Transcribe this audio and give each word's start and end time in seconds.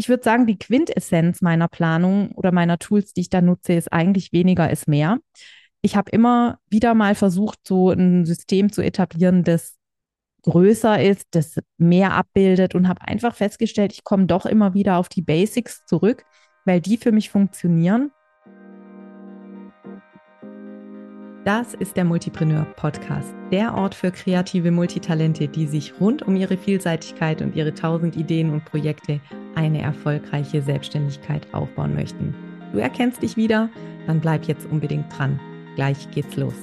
ich 0.00 0.08
würde 0.08 0.22
sagen, 0.24 0.46
die 0.46 0.58
Quintessenz 0.58 1.42
meiner 1.42 1.68
Planung 1.68 2.32
oder 2.32 2.52
meiner 2.52 2.78
Tools, 2.78 3.12
die 3.12 3.20
ich 3.20 3.28
da 3.28 3.42
nutze, 3.42 3.74
ist 3.74 3.92
eigentlich 3.92 4.32
weniger 4.32 4.70
ist 4.70 4.88
mehr. 4.88 5.18
Ich 5.82 5.94
habe 5.94 6.10
immer 6.10 6.58
wieder 6.70 6.94
mal 6.94 7.14
versucht, 7.14 7.58
so 7.68 7.90
ein 7.90 8.24
System 8.24 8.72
zu 8.72 8.80
etablieren, 8.80 9.44
das 9.44 9.76
größer 10.44 11.02
ist, 11.02 11.26
das 11.32 11.58
mehr 11.76 12.14
abbildet 12.14 12.74
und 12.74 12.88
habe 12.88 13.02
einfach 13.02 13.34
festgestellt, 13.34 13.92
ich 13.92 14.02
komme 14.02 14.24
doch 14.24 14.46
immer 14.46 14.72
wieder 14.72 14.96
auf 14.96 15.10
die 15.10 15.20
Basics 15.20 15.84
zurück, 15.84 16.24
weil 16.64 16.80
die 16.80 16.96
für 16.96 17.12
mich 17.12 17.28
funktionieren. 17.28 18.10
Das 21.44 21.72
ist 21.72 21.96
der 21.96 22.04
Multipreneur 22.04 22.66
Podcast, 22.76 23.34
der 23.50 23.74
Ort 23.74 23.94
für 23.94 24.10
kreative 24.10 24.70
Multitalente, 24.70 25.48
die 25.48 25.66
sich 25.66 25.98
rund 25.98 26.20
um 26.20 26.36
ihre 26.36 26.58
Vielseitigkeit 26.58 27.40
und 27.40 27.56
ihre 27.56 27.72
tausend 27.72 28.14
Ideen 28.14 28.52
und 28.52 28.66
Projekte 28.66 29.20
eine 29.54 29.80
erfolgreiche 29.80 30.60
Selbstständigkeit 30.60 31.46
aufbauen 31.54 31.94
möchten. 31.94 32.34
Du 32.74 32.78
erkennst 32.78 33.22
dich 33.22 33.38
wieder? 33.38 33.70
Dann 34.06 34.20
bleib 34.20 34.48
jetzt 34.48 34.66
unbedingt 34.66 35.06
dran. 35.16 35.40
Gleich 35.76 36.10
geht's 36.10 36.36
los. 36.36 36.54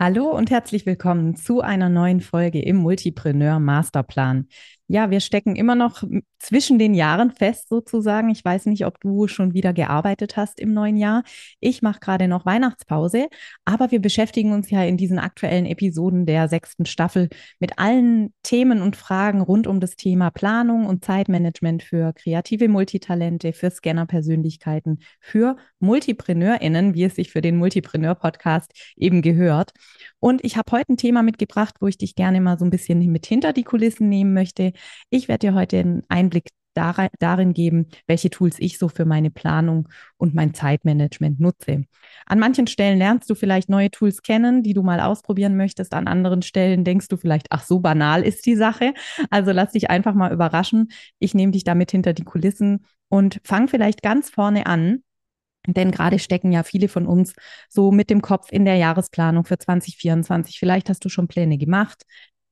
Hallo 0.00 0.36
und 0.36 0.50
herzlich 0.50 0.84
willkommen 0.84 1.36
zu 1.36 1.60
einer 1.60 1.88
neuen 1.88 2.20
Folge 2.20 2.60
im 2.60 2.74
Multipreneur 2.78 3.60
Masterplan. 3.60 4.48
Ja, 4.92 5.10
wir 5.10 5.20
stecken 5.20 5.56
immer 5.56 5.74
noch 5.74 6.04
zwischen 6.38 6.78
den 6.78 6.92
Jahren 6.92 7.30
fest 7.30 7.70
sozusagen. 7.70 8.28
Ich 8.28 8.44
weiß 8.44 8.66
nicht, 8.66 8.84
ob 8.84 9.00
du 9.00 9.26
schon 9.26 9.54
wieder 9.54 9.72
gearbeitet 9.72 10.36
hast 10.36 10.60
im 10.60 10.74
neuen 10.74 10.98
Jahr. 10.98 11.22
Ich 11.60 11.80
mache 11.80 11.98
gerade 11.98 12.28
noch 12.28 12.44
Weihnachtspause, 12.44 13.28
aber 13.64 13.90
wir 13.90 14.02
beschäftigen 14.02 14.52
uns 14.52 14.68
ja 14.68 14.84
in 14.84 14.98
diesen 14.98 15.18
aktuellen 15.18 15.64
Episoden 15.64 16.26
der 16.26 16.46
sechsten 16.46 16.84
Staffel 16.84 17.30
mit 17.58 17.78
allen 17.78 18.34
Themen 18.42 18.82
und 18.82 18.96
Fragen 18.96 19.40
rund 19.40 19.66
um 19.66 19.80
das 19.80 19.96
Thema 19.96 20.28
Planung 20.30 20.84
und 20.84 21.02
Zeitmanagement 21.02 21.82
für 21.82 22.12
kreative 22.12 22.68
Multitalente, 22.68 23.54
für 23.54 23.70
Scanner-Persönlichkeiten, 23.70 24.98
für 25.20 25.56
MultipreneurInnen, 25.78 26.92
wie 26.92 27.04
es 27.04 27.14
sich 27.14 27.30
für 27.30 27.40
den 27.40 27.56
Multipreneur-Podcast 27.56 28.70
eben 28.96 29.22
gehört. 29.22 29.72
Und 30.20 30.44
ich 30.44 30.58
habe 30.58 30.70
heute 30.70 30.92
ein 30.92 30.96
Thema 30.98 31.22
mitgebracht, 31.22 31.76
wo 31.80 31.86
ich 31.86 31.96
dich 31.96 32.14
gerne 32.14 32.42
mal 32.42 32.58
so 32.58 32.66
ein 32.66 32.70
bisschen 32.70 33.00
mit 33.10 33.24
hinter 33.24 33.54
die 33.54 33.64
Kulissen 33.64 34.10
nehmen 34.10 34.34
möchte. 34.34 34.74
Ich 35.10 35.28
werde 35.28 35.48
dir 35.48 35.54
heute 35.54 35.78
einen 35.78 36.02
Einblick 36.08 36.48
darin 36.74 37.52
geben, 37.52 37.88
welche 38.06 38.30
Tools 38.30 38.56
ich 38.58 38.78
so 38.78 38.88
für 38.88 39.04
meine 39.04 39.30
Planung 39.30 39.88
und 40.16 40.34
mein 40.34 40.54
Zeitmanagement 40.54 41.40
nutze. 41.40 41.84
An 42.26 42.38
manchen 42.38 42.66
Stellen 42.66 42.98
lernst 42.98 43.28
du 43.28 43.34
vielleicht 43.34 43.68
neue 43.68 43.90
Tools 43.90 44.22
kennen, 44.22 44.62
die 44.62 44.72
du 44.72 44.82
mal 44.82 45.00
ausprobieren 45.00 45.56
möchtest. 45.56 45.92
An 45.92 46.08
anderen 46.08 46.42
Stellen 46.42 46.84
denkst 46.84 47.08
du 47.08 47.16
vielleicht, 47.16 47.48
ach, 47.50 47.64
so 47.64 47.80
banal 47.80 48.22
ist 48.22 48.46
die 48.46 48.56
Sache. 48.56 48.94
Also 49.30 49.52
lass 49.52 49.72
dich 49.72 49.90
einfach 49.90 50.14
mal 50.14 50.32
überraschen. 50.32 50.90
Ich 51.18 51.34
nehme 51.34 51.52
dich 51.52 51.64
damit 51.64 51.90
hinter 51.90 52.12
die 52.14 52.24
Kulissen 52.24 52.86
und 53.08 53.40
fang 53.44 53.68
vielleicht 53.68 54.02
ganz 54.02 54.30
vorne 54.30 54.66
an 54.66 55.02
denn 55.66 55.92
gerade 55.92 56.18
stecken 56.18 56.50
ja 56.50 56.64
viele 56.64 56.88
von 56.88 57.06
uns 57.06 57.34
so 57.68 57.92
mit 57.92 58.10
dem 58.10 58.20
Kopf 58.20 58.50
in 58.50 58.64
der 58.64 58.76
Jahresplanung 58.76 59.44
für 59.44 59.58
2024. 59.58 60.58
Vielleicht 60.58 60.88
hast 60.88 61.04
du 61.04 61.08
schon 61.08 61.28
Pläne 61.28 61.56
gemacht. 61.56 62.02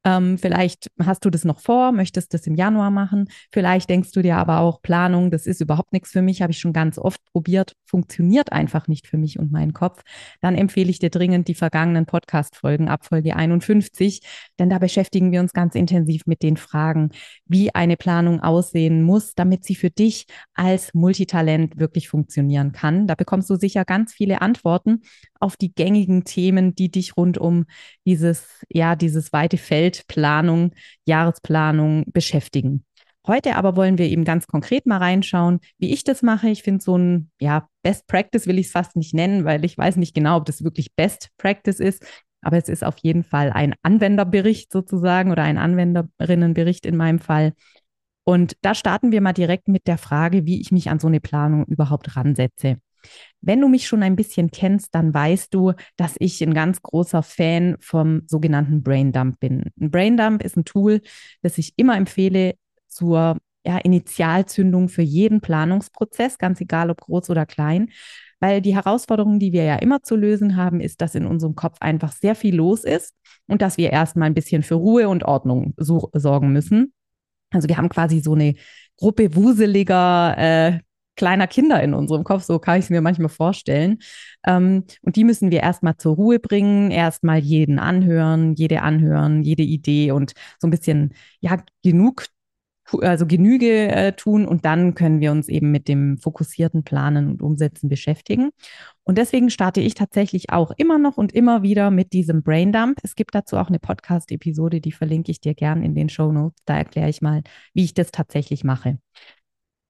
Ähm, 0.04 0.38
vielleicht 0.38 0.90
hast 0.98 1.24
du 1.24 1.30
das 1.30 1.44
noch 1.44 1.60
vor, 1.60 1.92
möchtest 1.92 2.32
das 2.32 2.46
im 2.46 2.54
Januar 2.54 2.90
machen. 2.90 3.28
Vielleicht 3.52 3.90
denkst 3.90 4.12
du 4.12 4.22
dir 4.22 4.36
aber 4.36 4.60
auch, 4.60 4.80
Planung, 4.80 5.30
das 5.30 5.46
ist 5.46 5.60
überhaupt 5.60 5.92
nichts 5.92 6.10
für 6.10 6.22
mich, 6.22 6.40
habe 6.40 6.52
ich 6.52 6.58
schon 6.58 6.72
ganz 6.72 6.98
oft 6.98 7.20
probiert, 7.32 7.74
funktioniert 7.84 8.50
einfach 8.52 8.88
nicht 8.88 9.06
für 9.06 9.18
mich 9.18 9.38
und 9.38 9.52
meinen 9.52 9.74
Kopf. 9.74 10.02
Dann 10.40 10.54
empfehle 10.54 10.88
ich 10.88 11.00
dir 11.00 11.10
dringend 11.10 11.48
die 11.48 11.54
vergangenen 11.54 12.06
Podcast-Folgen 12.06 12.88
ab 12.88 13.04
Folge 13.04 13.36
51, 13.36 14.22
denn 14.58 14.70
da 14.70 14.78
beschäftigen 14.78 15.32
wir 15.32 15.40
uns 15.40 15.52
ganz 15.52 15.74
intensiv 15.74 16.22
mit 16.26 16.42
den 16.42 16.56
Fragen, 16.56 17.10
wie 17.44 17.74
eine 17.74 17.98
Planung 17.98 18.40
aussehen 18.40 19.02
muss, 19.02 19.34
damit 19.34 19.64
sie 19.64 19.74
für 19.74 19.90
dich 19.90 20.26
als 20.54 20.94
Multitalent 20.94 21.78
wirklich 21.78 22.08
funktionieren 22.08 22.72
kann. 22.72 23.06
Da 23.06 23.14
bekommst 23.14 23.50
du 23.50 23.56
sicher 23.56 23.84
ganz 23.84 24.14
viele 24.14 24.40
Antworten 24.40 25.02
auf 25.40 25.56
die 25.56 25.74
gängigen 25.74 26.24
Themen, 26.24 26.74
die 26.74 26.90
dich 26.90 27.16
rund 27.16 27.38
um 27.38 27.64
dieses, 28.06 28.64
ja, 28.68 28.94
dieses 28.94 29.32
weite 29.32 29.56
Feld 29.56 30.06
Planung, 30.06 30.72
Jahresplanung 31.06 32.04
beschäftigen. 32.12 32.84
Heute 33.26 33.56
aber 33.56 33.76
wollen 33.76 33.98
wir 33.98 34.08
eben 34.08 34.24
ganz 34.24 34.46
konkret 34.46 34.86
mal 34.86 34.96
reinschauen, 34.96 35.60
wie 35.78 35.92
ich 35.92 36.04
das 36.04 36.22
mache. 36.22 36.48
Ich 36.48 36.62
finde 36.62 36.82
so 36.82 36.96
ein, 36.96 37.30
ja, 37.40 37.68
Best 37.82 38.06
Practice 38.06 38.46
will 38.46 38.58
ich 38.58 38.66
es 38.66 38.72
fast 38.72 38.96
nicht 38.96 39.14
nennen, 39.14 39.44
weil 39.44 39.64
ich 39.64 39.76
weiß 39.76 39.96
nicht 39.96 40.14
genau, 40.14 40.38
ob 40.38 40.46
das 40.46 40.64
wirklich 40.64 40.94
Best 40.94 41.28
Practice 41.36 41.80
ist. 41.80 42.04
Aber 42.42 42.56
es 42.56 42.68
ist 42.68 42.82
auf 42.82 42.96
jeden 42.98 43.22
Fall 43.22 43.52
ein 43.52 43.74
Anwenderbericht 43.82 44.72
sozusagen 44.72 45.30
oder 45.30 45.42
ein 45.42 45.58
Anwenderinnenbericht 45.58 46.86
in 46.86 46.96
meinem 46.96 47.18
Fall. 47.18 47.52
Und 48.24 48.56
da 48.62 48.74
starten 48.74 49.12
wir 49.12 49.20
mal 49.20 49.32
direkt 49.32 49.68
mit 49.68 49.86
der 49.86 49.98
Frage, 49.98 50.46
wie 50.46 50.60
ich 50.60 50.72
mich 50.72 50.88
an 50.88 50.98
so 50.98 51.06
eine 51.06 51.20
Planung 51.20 51.66
überhaupt 51.66 52.16
ransetze. 52.16 52.78
Wenn 53.40 53.60
du 53.60 53.68
mich 53.68 53.86
schon 53.86 54.02
ein 54.02 54.16
bisschen 54.16 54.50
kennst, 54.50 54.94
dann 54.94 55.14
weißt 55.14 55.52
du, 55.54 55.72
dass 55.96 56.14
ich 56.18 56.42
ein 56.42 56.54
ganz 56.54 56.82
großer 56.82 57.22
Fan 57.22 57.76
vom 57.80 58.22
sogenannten 58.26 58.82
Braindump 58.82 59.40
bin. 59.40 59.64
Ein 59.80 59.90
Braindump 59.90 60.42
ist 60.42 60.56
ein 60.56 60.64
Tool, 60.64 61.00
das 61.42 61.58
ich 61.58 61.74
immer 61.76 61.96
empfehle 61.96 62.54
zur 62.86 63.38
ja, 63.64 63.78
Initialzündung 63.78 64.88
für 64.88 65.02
jeden 65.02 65.40
Planungsprozess, 65.40 66.38
ganz 66.38 66.60
egal 66.60 66.90
ob 66.90 67.00
groß 67.00 67.30
oder 67.30 67.46
klein. 67.46 67.90
Weil 68.40 68.62
die 68.62 68.74
Herausforderung, 68.74 69.38
die 69.38 69.52
wir 69.52 69.64
ja 69.64 69.76
immer 69.76 70.02
zu 70.02 70.16
lösen 70.16 70.56
haben, 70.56 70.80
ist, 70.80 71.02
dass 71.02 71.14
in 71.14 71.26
unserem 71.26 71.54
Kopf 71.54 71.76
einfach 71.80 72.12
sehr 72.12 72.34
viel 72.34 72.56
los 72.56 72.84
ist 72.84 73.14
und 73.46 73.60
dass 73.60 73.76
wir 73.76 73.90
erstmal 73.90 74.28
ein 74.28 74.34
bisschen 74.34 74.62
für 74.62 74.76
Ruhe 74.76 75.08
und 75.08 75.24
Ordnung 75.24 75.74
sorgen 75.76 76.52
müssen. 76.52 76.94
Also 77.50 77.68
wir 77.68 77.76
haben 77.76 77.90
quasi 77.90 78.20
so 78.20 78.34
eine 78.34 78.54
Gruppe 78.96 79.34
wuseliger 79.34 80.36
äh, 80.38 80.78
kleiner 81.20 81.46
Kinder 81.46 81.82
in 81.82 81.92
unserem 81.92 82.24
Kopf, 82.24 82.44
so 82.44 82.58
kann 82.58 82.78
ich 82.78 82.86
es 82.86 82.90
mir 82.90 83.02
manchmal 83.02 83.28
vorstellen. 83.28 83.98
Ähm, 84.46 84.84
und 85.02 85.16
die 85.16 85.24
müssen 85.24 85.50
wir 85.50 85.60
erstmal 85.60 85.98
zur 85.98 86.14
Ruhe 86.14 86.38
bringen, 86.38 86.90
erstmal 86.90 87.40
jeden 87.40 87.78
anhören, 87.78 88.54
jede 88.54 88.80
anhören, 88.80 89.42
jede 89.42 89.62
Idee 89.62 90.12
und 90.12 90.32
so 90.58 90.66
ein 90.66 90.70
bisschen, 90.70 91.12
ja, 91.40 91.58
genug 91.82 92.24
also 93.02 93.26
Genüge 93.26 93.88
äh, 93.88 94.12
tun 94.14 94.46
und 94.46 94.64
dann 94.64 94.94
können 94.94 95.20
wir 95.20 95.30
uns 95.30 95.48
eben 95.48 95.70
mit 95.70 95.86
dem 95.86 96.18
fokussierten 96.18 96.82
Planen 96.82 97.28
und 97.28 97.42
Umsetzen 97.42 97.88
beschäftigen. 97.88 98.50
Und 99.04 99.16
deswegen 99.18 99.50
starte 99.50 99.80
ich 99.80 99.94
tatsächlich 99.94 100.50
auch 100.50 100.72
immer 100.76 100.98
noch 100.98 101.16
und 101.16 101.32
immer 101.32 101.62
wieder 101.62 101.92
mit 101.92 102.12
diesem 102.12 102.42
Braindump. 102.42 102.98
Es 103.04 103.14
gibt 103.14 103.34
dazu 103.34 103.58
auch 103.58 103.68
eine 103.68 103.78
Podcast-Episode, 103.78 104.80
die 104.80 104.90
verlinke 104.90 105.30
ich 105.30 105.40
dir 105.40 105.54
gern 105.54 105.84
in 105.84 105.94
den 105.94 106.08
Show 106.08 106.32
Notes. 106.32 106.60
Da 106.64 106.78
erkläre 106.78 107.10
ich 107.10 107.22
mal, 107.22 107.42
wie 107.74 107.84
ich 107.84 107.94
das 107.94 108.10
tatsächlich 108.10 108.64
mache. 108.64 108.98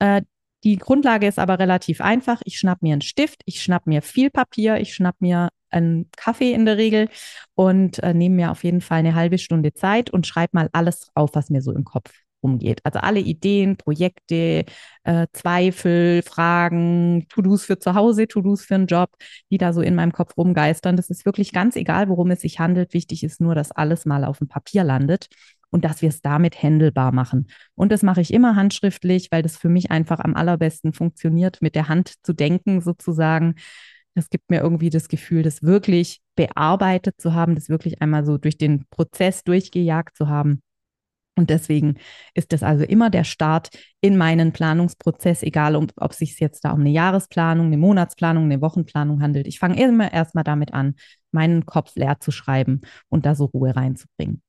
Äh, 0.00 0.22
die 0.64 0.76
Grundlage 0.76 1.26
ist 1.26 1.38
aber 1.38 1.58
relativ 1.58 2.00
einfach. 2.00 2.40
Ich 2.44 2.58
schnapp 2.58 2.82
mir 2.82 2.92
einen 2.92 3.02
Stift, 3.02 3.42
ich 3.46 3.62
schnapp 3.62 3.86
mir 3.86 4.02
viel 4.02 4.30
Papier, 4.30 4.78
ich 4.78 4.94
schnapp 4.94 5.16
mir 5.20 5.48
einen 5.70 6.10
Kaffee 6.16 6.52
in 6.52 6.66
der 6.66 6.76
Regel 6.76 7.08
und 7.54 8.02
äh, 8.02 8.12
nehme 8.12 8.36
mir 8.36 8.50
auf 8.50 8.64
jeden 8.64 8.80
Fall 8.80 8.98
eine 8.98 9.14
halbe 9.14 9.38
Stunde 9.38 9.72
Zeit 9.72 10.10
und 10.10 10.26
schreibe 10.26 10.50
mal 10.54 10.68
alles 10.72 11.10
auf, 11.14 11.30
was 11.34 11.48
mir 11.50 11.62
so 11.62 11.72
im 11.72 11.84
Kopf 11.84 12.10
umgeht. 12.40 12.80
Also 12.84 12.98
alle 13.00 13.20
Ideen, 13.20 13.76
Projekte, 13.76 14.64
äh, 15.04 15.26
Zweifel, 15.32 16.22
Fragen, 16.22 17.26
To-Dos 17.28 17.64
für 17.64 17.78
zu 17.78 17.94
Hause, 17.94 18.26
To-Dos 18.28 18.64
für 18.64 18.74
einen 18.76 18.86
Job, 18.86 19.10
die 19.50 19.58
da 19.58 19.72
so 19.72 19.80
in 19.82 19.94
meinem 19.94 20.12
Kopf 20.12 20.36
rumgeistern. 20.36 20.96
Das 20.96 21.10
ist 21.10 21.26
wirklich 21.26 21.52
ganz 21.52 21.76
egal, 21.76 22.08
worum 22.08 22.30
es 22.30 22.40
sich 22.40 22.58
handelt. 22.58 22.94
Wichtig 22.94 23.22
ist 23.24 23.40
nur, 23.40 23.54
dass 23.54 23.72
alles 23.72 24.06
mal 24.06 24.24
auf 24.24 24.38
dem 24.38 24.48
Papier 24.48 24.84
landet 24.84 25.28
und 25.70 25.84
dass 25.84 26.02
wir 26.02 26.08
es 26.08 26.20
damit 26.20 26.62
händelbar 26.62 27.12
machen. 27.12 27.48
Und 27.74 27.92
das 27.92 28.02
mache 28.02 28.20
ich 28.20 28.32
immer 28.32 28.56
handschriftlich, 28.56 29.28
weil 29.30 29.42
das 29.42 29.56
für 29.56 29.68
mich 29.68 29.90
einfach 29.90 30.20
am 30.20 30.34
allerbesten 30.34 30.92
funktioniert, 30.92 31.62
mit 31.62 31.74
der 31.74 31.88
Hand 31.88 32.14
zu 32.22 32.32
denken 32.32 32.80
sozusagen. 32.80 33.54
Das 34.14 34.28
gibt 34.28 34.50
mir 34.50 34.60
irgendwie 34.60 34.90
das 34.90 35.08
Gefühl, 35.08 35.42
das 35.42 35.62
wirklich 35.62 36.20
bearbeitet 36.34 37.20
zu 37.20 37.34
haben, 37.34 37.54
das 37.54 37.68
wirklich 37.68 38.02
einmal 38.02 38.24
so 38.24 38.38
durch 38.38 38.58
den 38.58 38.86
Prozess 38.90 39.44
durchgejagt 39.44 40.16
zu 40.16 40.28
haben. 40.28 40.62
Und 41.36 41.48
deswegen 41.48 41.94
ist 42.34 42.52
das 42.52 42.62
also 42.62 42.84
immer 42.84 43.08
der 43.08 43.24
Start 43.24 43.70
in 44.00 44.18
meinen 44.18 44.52
Planungsprozess, 44.52 45.42
egal 45.42 45.74
ob, 45.74 45.92
ob 45.96 46.10
es 46.10 46.18
sich 46.18 46.38
jetzt 46.38 46.64
da 46.64 46.72
um 46.72 46.80
eine 46.80 46.90
Jahresplanung, 46.90 47.66
eine 47.66 47.78
Monatsplanung, 47.78 48.44
eine 48.44 48.60
Wochenplanung 48.60 49.22
handelt. 49.22 49.46
Ich 49.46 49.58
fange 49.58 49.80
immer 49.82 50.12
erstmal 50.12 50.44
damit 50.44 50.74
an, 50.74 50.96
meinen 51.32 51.64
Kopf 51.64 51.94
leer 51.94 52.18
zu 52.20 52.30
schreiben 52.30 52.82
und 53.08 53.24
da 53.24 53.34
so 53.34 53.46
Ruhe 53.46 53.74
reinzubringen. 53.74 54.42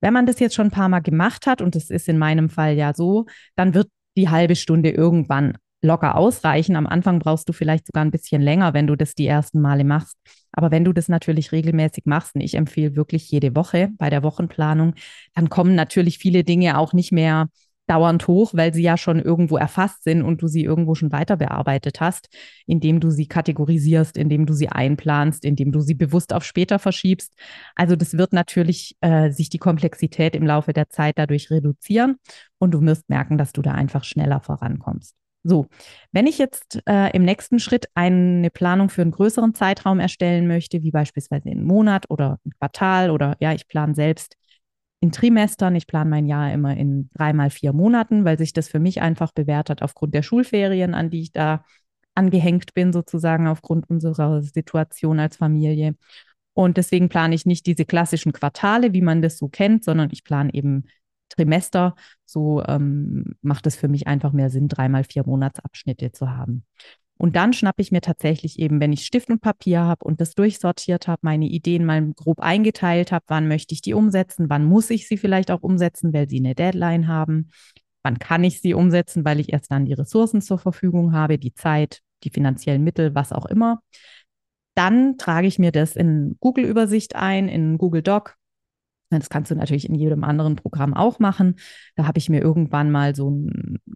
Wenn 0.00 0.12
man 0.12 0.26
das 0.26 0.40
jetzt 0.40 0.54
schon 0.54 0.68
ein 0.68 0.72
paar 0.72 0.88
Mal 0.88 1.00
gemacht 1.00 1.46
hat, 1.46 1.62
und 1.62 1.74
das 1.74 1.90
ist 1.90 2.08
in 2.08 2.18
meinem 2.18 2.48
Fall 2.48 2.74
ja 2.74 2.94
so, 2.94 3.26
dann 3.54 3.74
wird 3.74 3.88
die 4.16 4.28
halbe 4.28 4.56
Stunde 4.56 4.90
irgendwann 4.90 5.56
locker 5.82 6.16
ausreichen. 6.16 6.76
Am 6.76 6.86
Anfang 6.86 7.18
brauchst 7.18 7.48
du 7.48 7.52
vielleicht 7.52 7.86
sogar 7.86 8.04
ein 8.04 8.10
bisschen 8.10 8.42
länger, 8.42 8.74
wenn 8.74 8.86
du 8.86 8.96
das 8.96 9.14
die 9.14 9.26
ersten 9.26 9.60
Male 9.60 9.84
machst. 9.84 10.16
Aber 10.52 10.70
wenn 10.70 10.84
du 10.84 10.92
das 10.92 11.08
natürlich 11.08 11.52
regelmäßig 11.52 12.06
machst, 12.06 12.34
und 12.34 12.40
ich 12.40 12.54
empfehle 12.54 12.96
wirklich 12.96 13.30
jede 13.30 13.54
Woche 13.54 13.90
bei 13.98 14.10
der 14.10 14.22
Wochenplanung, 14.22 14.94
dann 15.34 15.48
kommen 15.48 15.74
natürlich 15.74 16.18
viele 16.18 16.44
Dinge 16.44 16.78
auch 16.78 16.92
nicht 16.92 17.12
mehr 17.12 17.48
dauernd 17.86 18.26
hoch, 18.26 18.52
weil 18.54 18.74
sie 18.74 18.82
ja 18.82 18.96
schon 18.96 19.20
irgendwo 19.20 19.56
erfasst 19.56 20.04
sind 20.04 20.22
und 20.22 20.42
du 20.42 20.48
sie 20.48 20.64
irgendwo 20.64 20.94
schon 20.94 21.12
weiter 21.12 21.36
bearbeitet 21.36 22.00
hast, 22.00 22.28
indem 22.66 23.00
du 23.00 23.10
sie 23.10 23.26
kategorisierst, 23.26 24.16
indem 24.16 24.46
du 24.46 24.52
sie 24.52 24.68
einplanst, 24.68 25.44
indem 25.44 25.72
du 25.72 25.80
sie 25.80 25.94
bewusst 25.94 26.32
auf 26.32 26.44
später 26.44 26.78
verschiebst. 26.78 27.34
Also 27.74 27.96
das 27.96 28.16
wird 28.16 28.32
natürlich 28.32 28.96
äh, 29.00 29.30
sich 29.30 29.50
die 29.50 29.58
Komplexität 29.58 30.34
im 30.34 30.46
Laufe 30.46 30.72
der 30.72 30.88
Zeit 30.88 31.18
dadurch 31.18 31.50
reduzieren 31.50 32.16
und 32.58 32.72
du 32.72 32.82
wirst 32.82 33.08
merken, 33.08 33.38
dass 33.38 33.52
du 33.52 33.62
da 33.62 33.72
einfach 33.72 34.04
schneller 34.04 34.40
vorankommst. 34.40 35.14
So, 35.48 35.66
wenn 36.10 36.26
ich 36.26 36.38
jetzt 36.38 36.80
äh, 36.88 37.10
im 37.14 37.24
nächsten 37.24 37.60
Schritt 37.60 37.86
eine 37.94 38.50
Planung 38.50 38.88
für 38.88 39.02
einen 39.02 39.12
größeren 39.12 39.54
Zeitraum 39.54 40.00
erstellen 40.00 40.48
möchte, 40.48 40.82
wie 40.82 40.90
beispielsweise 40.90 41.48
einen 41.48 41.64
Monat 41.64 42.10
oder 42.10 42.40
ein 42.44 42.50
Quartal 42.58 43.12
oder 43.12 43.36
ja, 43.38 43.52
ich 43.52 43.68
plane 43.68 43.94
selbst 43.94 44.36
in 45.00 45.12
Trimestern. 45.12 45.74
Ich 45.76 45.86
plane 45.86 46.10
mein 46.10 46.26
Jahr 46.26 46.52
immer 46.52 46.76
in 46.76 47.10
dreimal 47.14 47.50
vier 47.50 47.72
Monaten, 47.72 48.24
weil 48.24 48.38
sich 48.38 48.52
das 48.52 48.68
für 48.68 48.80
mich 48.80 49.02
einfach 49.02 49.32
bewährt 49.32 49.70
hat 49.70 49.82
aufgrund 49.82 50.14
der 50.14 50.22
Schulferien, 50.22 50.94
an 50.94 51.10
die 51.10 51.22
ich 51.22 51.32
da 51.32 51.64
angehängt 52.14 52.74
bin, 52.74 52.92
sozusagen 52.92 53.46
aufgrund 53.46 53.88
unserer 53.90 54.42
Situation 54.42 55.20
als 55.20 55.36
Familie. 55.36 55.96
Und 56.54 56.78
deswegen 56.78 57.10
plane 57.10 57.34
ich 57.34 57.44
nicht 57.44 57.66
diese 57.66 57.84
klassischen 57.84 58.32
Quartale, 58.32 58.94
wie 58.94 59.02
man 59.02 59.20
das 59.20 59.36
so 59.36 59.48
kennt, 59.48 59.84
sondern 59.84 60.08
ich 60.10 60.24
plane 60.24 60.54
eben 60.54 60.84
Trimester. 61.28 61.94
So 62.24 62.64
ähm, 62.64 63.34
macht 63.42 63.66
es 63.66 63.76
für 63.76 63.88
mich 63.88 64.06
einfach 64.06 64.32
mehr 64.32 64.48
Sinn, 64.48 64.68
dreimal 64.68 65.04
vier 65.04 65.26
Monatsabschnitte 65.26 66.12
zu 66.12 66.30
haben. 66.30 66.64
Und 67.18 67.34
dann 67.34 67.52
schnappe 67.52 67.80
ich 67.80 67.92
mir 67.92 68.02
tatsächlich 68.02 68.58
eben, 68.58 68.80
wenn 68.80 68.92
ich 68.92 69.06
Stift 69.06 69.30
und 69.30 69.40
Papier 69.40 69.80
habe 69.80 70.04
und 70.04 70.20
das 70.20 70.34
durchsortiert 70.34 71.08
habe, 71.08 71.20
meine 71.22 71.46
Ideen 71.46 71.84
mal 71.84 72.12
grob 72.12 72.40
eingeteilt 72.40 73.10
habe, 73.10 73.24
wann 73.28 73.48
möchte 73.48 73.72
ich 73.72 73.80
die 73.80 73.94
umsetzen, 73.94 74.50
wann 74.50 74.64
muss 74.64 74.90
ich 74.90 75.08
sie 75.08 75.16
vielleicht 75.16 75.50
auch 75.50 75.62
umsetzen, 75.62 76.12
weil 76.12 76.28
sie 76.28 76.38
eine 76.38 76.54
Deadline 76.54 77.08
haben, 77.08 77.50
wann 78.02 78.18
kann 78.18 78.44
ich 78.44 78.60
sie 78.60 78.74
umsetzen, 78.74 79.24
weil 79.24 79.40
ich 79.40 79.52
erst 79.52 79.70
dann 79.70 79.86
die 79.86 79.94
Ressourcen 79.94 80.42
zur 80.42 80.58
Verfügung 80.58 81.12
habe, 81.12 81.38
die 81.38 81.54
Zeit, 81.54 82.02
die 82.22 82.30
finanziellen 82.30 82.84
Mittel, 82.84 83.14
was 83.14 83.32
auch 83.32 83.46
immer. 83.46 83.80
Dann 84.74 85.16
trage 85.16 85.46
ich 85.46 85.58
mir 85.58 85.72
das 85.72 85.96
in 85.96 86.36
Google-Übersicht 86.40 87.16
ein, 87.16 87.48
in 87.48 87.78
Google 87.78 88.02
Doc. 88.02 88.36
Das 89.08 89.30
kannst 89.30 89.50
du 89.50 89.54
natürlich 89.54 89.88
in 89.88 89.94
jedem 89.94 90.22
anderen 90.22 90.56
Programm 90.56 90.92
auch 90.92 91.18
machen. 91.18 91.54
Da 91.94 92.06
habe 92.06 92.18
ich 92.18 92.28
mir 92.28 92.42
irgendwann 92.42 92.90
mal 92.90 93.14
so, 93.14 93.46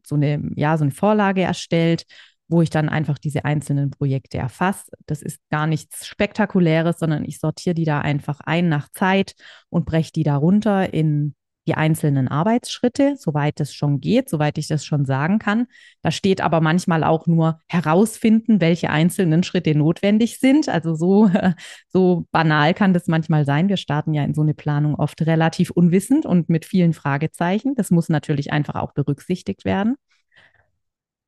so, 0.07 0.15
eine, 0.15 0.51
ja, 0.55 0.79
so 0.79 0.85
eine 0.85 0.93
Vorlage 0.93 1.43
erstellt 1.43 2.07
wo 2.51 2.63
ich 2.63 2.71
dann 2.71 2.89
einfach 2.89 3.19
diese 3.19 3.45
einzelnen 3.45 3.91
Projekte 3.91 4.39
erfasse. 4.39 4.91
Das 5.07 5.23
ist 5.23 5.41
gar 5.51 5.67
nichts 5.67 6.07
Spektakuläres, 6.07 6.99
sondern 6.99 7.25
ich 7.25 7.39
sortiere 7.39 7.75
die 7.75 7.85
da 7.85 8.01
einfach 8.01 8.41
ein 8.41 8.69
nach 8.69 8.89
Zeit 8.93 9.35
und 9.69 9.87
breche 9.87 10.13
die 10.13 10.25
darunter 10.25 10.93
in 10.93 11.35
die 11.67 11.75
einzelnen 11.75 12.27
Arbeitsschritte, 12.27 13.15
soweit 13.17 13.61
es 13.61 13.75
schon 13.75 14.01
geht, 14.01 14.29
soweit 14.29 14.59
ich 14.59 14.67
das 14.67 14.85
schon 14.85 15.05
sagen 15.05 15.39
kann. 15.39 15.67
Da 16.03 16.11
steht 16.11 16.41
aber 16.41 16.61
manchmal 16.61 17.05
auch 17.05 17.27
nur 17.27 17.61
herausfinden, 17.69 18.61
welche 18.61 18.91
einzelnen 18.91 19.43
Schritte 19.43 19.75
notwendig 19.77 20.41
sind. 20.41 20.69
Also 20.69 20.95
so, 20.95 21.31
so 21.89 22.27
banal 22.33 22.75
kann 22.75 22.95
das 22.95 23.07
manchmal 23.07 23.45
sein. 23.45 23.69
Wir 23.69 23.77
starten 23.77 24.15
ja 24.15 24.25
in 24.25 24.35
so 24.35 24.43
eine 24.43 24.55
Planung 24.55 24.95
oft 24.97 25.23
relativ 25.23 25.71
unwissend 25.71 26.27
und 26.27 26.49
mit 26.49 26.65
vielen 26.65 26.93
Fragezeichen. 26.93 27.75
Das 27.77 27.91
muss 27.91 28.09
natürlich 28.09 28.53
einfach 28.53 28.75
auch 28.75 28.93
berücksichtigt 28.93 29.65
werden. 29.65 29.97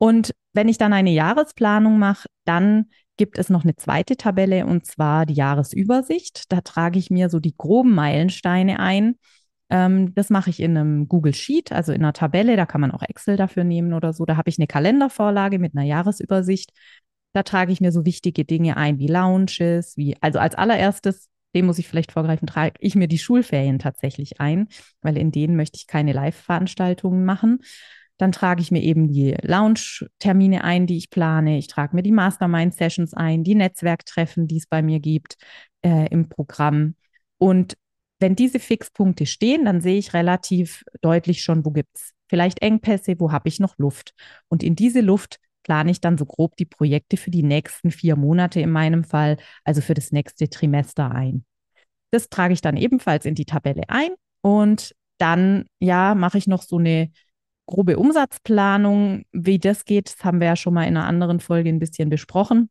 Und 0.02 0.34
wenn 0.52 0.68
ich 0.68 0.78
dann 0.78 0.92
eine 0.92 1.12
Jahresplanung 1.12 1.96
mache, 1.96 2.26
dann 2.44 2.86
gibt 3.16 3.38
es 3.38 3.50
noch 3.50 3.62
eine 3.62 3.76
zweite 3.76 4.16
Tabelle 4.16 4.66
und 4.66 4.84
zwar 4.84 5.26
die 5.26 5.34
Jahresübersicht. 5.34 6.50
Da 6.50 6.60
trage 6.60 6.98
ich 6.98 7.08
mir 7.08 7.30
so 7.30 7.38
die 7.38 7.54
groben 7.56 7.94
Meilensteine 7.94 8.80
ein. 8.80 9.14
Ähm, 9.70 10.12
das 10.16 10.28
mache 10.28 10.50
ich 10.50 10.58
in 10.58 10.76
einem 10.76 11.06
Google 11.06 11.34
Sheet, 11.34 11.70
also 11.70 11.92
in 11.92 12.02
einer 12.02 12.14
Tabelle. 12.14 12.56
Da 12.56 12.66
kann 12.66 12.80
man 12.80 12.90
auch 12.90 13.02
Excel 13.02 13.36
dafür 13.36 13.62
nehmen 13.62 13.92
oder 13.92 14.12
so. 14.12 14.24
Da 14.24 14.36
habe 14.36 14.50
ich 14.50 14.58
eine 14.58 14.66
Kalendervorlage 14.66 15.60
mit 15.60 15.76
einer 15.76 15.86
Jahresübersicht. 15.86 16.72
Da 17.32 17.44
trage 17.44 17.70
ich 17.70 17.80
mir 17.80 17.92
so 17.92 18.04
wichtige 18.04 18.44
Dinge 18.44 18.76
ein 18.76 18.98
wie 18.98 19.06
Lounges, 19.06 19.96
wie, 19.96 20.16
also 20.20 20.40
als 20.40 20.56
allererstes, 20.56 21.28
dem 21.54 21.66
muss 21.66 21.78
ich 21.78 21.86
vielleicht 21.86 22.10
vorgreifen, 22.10 22.48
trage 22.48 22.74
ich 22.80 22.96
mir 22.96 23.06
die 23.06 23.18
Schulferien 23.18 23.78
tatsächlich 23.78 24.40
ein, 24.40 24.66
weil 25.00 25.16
in 25.16 25.30
denen 25.30 25.54
möchte 25.54 25.76
ich 25.76 25.86
keine 25.86 26.12
Live-Veranstaltungen 26.12 27.24
machen. 27.24 27.60
Dann 28.18 28.32
trage 28.32 28.62
ich 28.62 28.70
mir 28.70 28.82
eben 28.82 29.08
die 29.08 29.34
Lounge-Termine 29.42 30.64
ein, 30.64 30.86
die 30.86 30.96
ich 30.96 31.10
plane. 31.10 31.58
Ich 31.58 31.66
trage 31.66 31.96
mir 31.96 32.02
die 32.02 32.12
Mastermind-Sessions 32.12 33.14
ein, 33.14 33.44
die 33.44 33.54
Netzwerktreffen, 33.54 34.46
die 34.46 34.58
es 34.58 34.66
bei 34.66 34.82
mir 34.82 35.00
gibt 35.00 35.36
äh, 35.82 36.08
im 36.08 36.28
Programm. 36.28 36.94
Und 37.38 37.76
wenn 38.20 38.36
diese 38.36 38.60
Fixpunkte 38.60 39.26
stehen, 39.26 39.64
dann 39.64 39.80
sehe 39.80 39.98
ich 39.98 40.14
relativ 40.14 40.84
deutlich 41.00 41.42
schon, 41.42 41.64
wo 41.64 41.70
gibt 41.70 41.96
es 41.96 42.12
vielleicht 42.28 42.62
Engpässe, 42.62 43.18
wo 43.18 43.32
habe 43.32 43.48
ich 43.48 43.60
noch 43.60 43.76
Luft. 43.78 44.14
Und 44.48 44.62
in 44.62 44.76
diese 44.76 45.00
Luft 45.00 45.38
plane 45.64 45.90
ich 45.90 46.00
dann 46.00 46.16
so 46.16 46.24
grob 46.24 46.56
die 46.56 46.64
Projekte 46.64 47.16
für 47.16 47.30
die 47.30 47.42
nächsten 47.42 47.90
vier 47.90 48.16
Monate 48.16 48.60
in 48.60 48.70
meinem 48.70 49.04
Fall, 49.04 49.36
also 49.64 49.80
für 49.80 49.94
das 49.94 50.12
nächste 50.12 50.48
Trimester 50.48 51.10
ein. 51.10 51.44
Das 52.10 52.28
trage 52.28 52.54
ich 52.54 52.60
dann 52.60 52.76
ebenfalls 52.76 53.26
in 53.26 53.34
die 53.34 53.44
Tabelle 53.44 53.82
ein 53.88 54.10
und 54.40 54.94
dann, 55.18 55.66
ja, 55.78 56.14
mache 56.14 56.38
ich 56.38 56.46
noch 56.46 56.62
so 56.62 56.78
eine 56.78 57.10
grobe 57.72 57.98
Umsatzplanung, 57.98 59.24
wie 59.32 59.58
das 59.58 59.86
geht, 59.86 60.12
das 60.12 60.24
haben 60.24 60.40
wir 60.40 60.48
ja 60.48 60.56
schon 60.56 60.74
mal 60.74 60.84
in 60.84 60.96
einer 60.96 61.06
anderen 61.06 61.40
Folge 61.40 61.70
ein 61.70 61.78
bisschen 61.78 62.10
besprochen. 62.10 62.68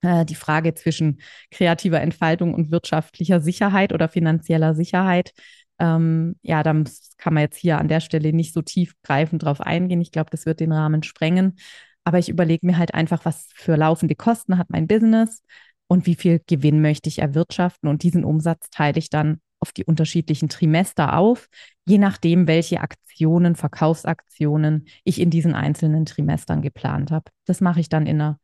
Äh, 0.00 0.24
die 0.24 0.34
Frage 0.34 0.72
zwischen 0.72 1.20
kreativer 1.50 2.00
Entfaltung 2.00 2.54
und 2.54 2.70
wirtschaftlicher 2.70 3.40
Sicherheit 3.40 3.92
oder 3.92 4.08
finanzieller 4.08 4.74
Sicherheit. 4.74 5.32
Ähm, 5.78 6.36
ja, 6.40 6.62
da 6.62 6.72
kann 7.18 7.34
man 7.34 7.42
jetzt 7.42 7.58
hier 7.58 7.78
an 7.78 7.88
der 7.88 8.00
Stelle 8.00 8.32
nicht 8.32 8.54
so 8.54 8.62
tiefgreifend 8.62 9.42
drauf 9.42 9.60
eingehen. 9.60 10.00
Ich 10.00 10.10
glaube, 10.10 10.30
das 10.30 10.46
wird 10.46 10.60
den 10.60 10.72
Rahmen 10.72 11.02
sprengen. 11.02 11.58
Aber 12.04 12.18
ich 12.18 12.30
überlege 12.30 12.66
mir 12.66 12.78
halt 12.78 12.94
einfach, 12.94 13.26
was 13.26 13.50
für 13.54 13.76
laufende 13.76 14.14
Kosten 14.14 14.56
hat 14.56 14.70
mein 14.70 14.86
Business 14.86 15.42
und 15.86 16.06
wie 16.06 16.14
viel 16.14 16.40
Gewinn 16.46 16.80
möchte 16.80 17.10
ich 17.10 17.18
erwirtschaften. 17.18 17.90
Und 17.90 18.02
diesen 18.04 18.24
Umsatz 18.24 18.70
teile 18.70 18.98
ich 18.98 19.10
dann 19.10 19.42
auf 19.60 19.72
die 19.72 19.84
unterschiedlichen 19.84 20.48
Trimester 20.48 21.16
auf, 21.16 21.48
je 21.84 21.98
nachdem, 21.98 22.46
welche 22.46 22.80
Aktionen, 22.80 23.56
Verkaufsaktionen 23.56 24.86
ich 25.04 25.20
in 25.20 25.30
diesen 25.30 25.54
einzelnen 25.54 26.06
Trimestern 26.06 26.62
geplant 26.62 27.10
habe. 27.10 27.30
Das 27.44 27.60
mache 27.60 27.80
ich 27.80 27.88
dann 27.88 28.06
in 28.06 28.20
einer 28.20 28.38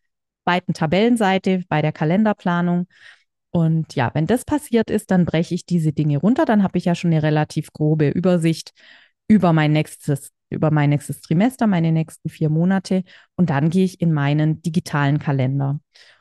zweiten 0.44 0.74
Tabellenseite 0.74 1.64
bei 1.68 1.82
der 1.82 1.92
Kalenderplanung. 1.92 2.86
Und 3.50 3.94
ja, 3.94 4.10
wenn 4.14 4.26
das 4.26 4.44
passiert 4.44 4.90
ist, 4.90 5.10
dann 5.10 5.24
breche 5.24 5.54
ich 5.54 5.64
diese 5.64 5.92
Dinge 5.92 6.18
runter. 6.18 6.44
Dann 6.44 6.62
habe 6.62 6.78
ich 6.78 6.84
ja 6.84 6.94
schon 6.94 7.12
eine 7.12 7.22
relativ 7.22 7.72
grobe 7.72 8.10
Übersicht 8.10 8.72
über 9.28 9.52
mein 9.52 9.72
nächstes, 9.72 10.30
über 10.50 10.70
mein 10.70 10.90
nächstes 10.90 11.22
Trimester, 11.22 11.66
meine 11.66 11.90
nächsten 11.90 12.28
vier 12.28 12.50
Monate. 12.50 13.02
Und 13.34 13.50
dann 13.50 13.70
gehe 13.70 13.84
ich 13.84 14.00
in 14.00 14.12
meinen 14.12 14.60
digitalen 14.62 15.18
Kalender. 15.18 15.80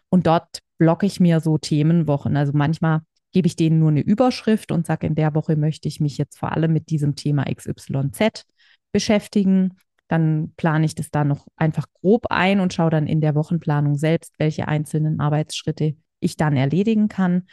Und 0.10 0.28
dort 0.28 0.60
blocke 0.78 1.06
ich 1.06 1.20
mir 1.20 1.40
so 1.42 1.58
Themenwochen. 1.58 2.38
Also 2.38 2.54
manchmal 2.56 3.02
gebe 3.36 3.48
ich 3.48 3.58
denen 3.58 3.80
nur 3.80 3.90
eine 3.90 4.00
Überschrift 4.00 4.72
und 4.72 4.86
sage, 4.86 5.08
in 5.08 5.14
der 5.14 5.36
Woche 5.36 5.58
möchte 5.58 5.90
ich 5.90 6.00
mich 6.00 6.18
jetzt 6.18 6.40
vor 6.40 6.54
allem 6.54 6.72
mit 6.72 6.90
diesem 6.90 7.18
Thema 7.18 7.44
XYZ 7.54 8.46
beschäftigen. 8.94 9.74
Dann 10.08 10.54
plane 10.56 10.86
ich 10.86 10.96
das 10.96 11.12
da 11.12 11.26
noch 11.26 11.46
einfach 11.58 11.86
grob 12.00 12.28
ein 12.30 12.62
und 12.62 12.74
schaue 12.74 12.92
dann 12.92 13.08
in 13.08 13.20
der 13.20 13.36
Wochenplanung 13.36 13.96
selbst, 13.96 14.36
welche 14.38 14.70
einzelnen 14.70 15.20
Arbeitsschritte 15.20 15.98
ich 16.22 16.38
dann 16.38 16.56
erledigen 16.56 17.10
kann. 17.10 17.44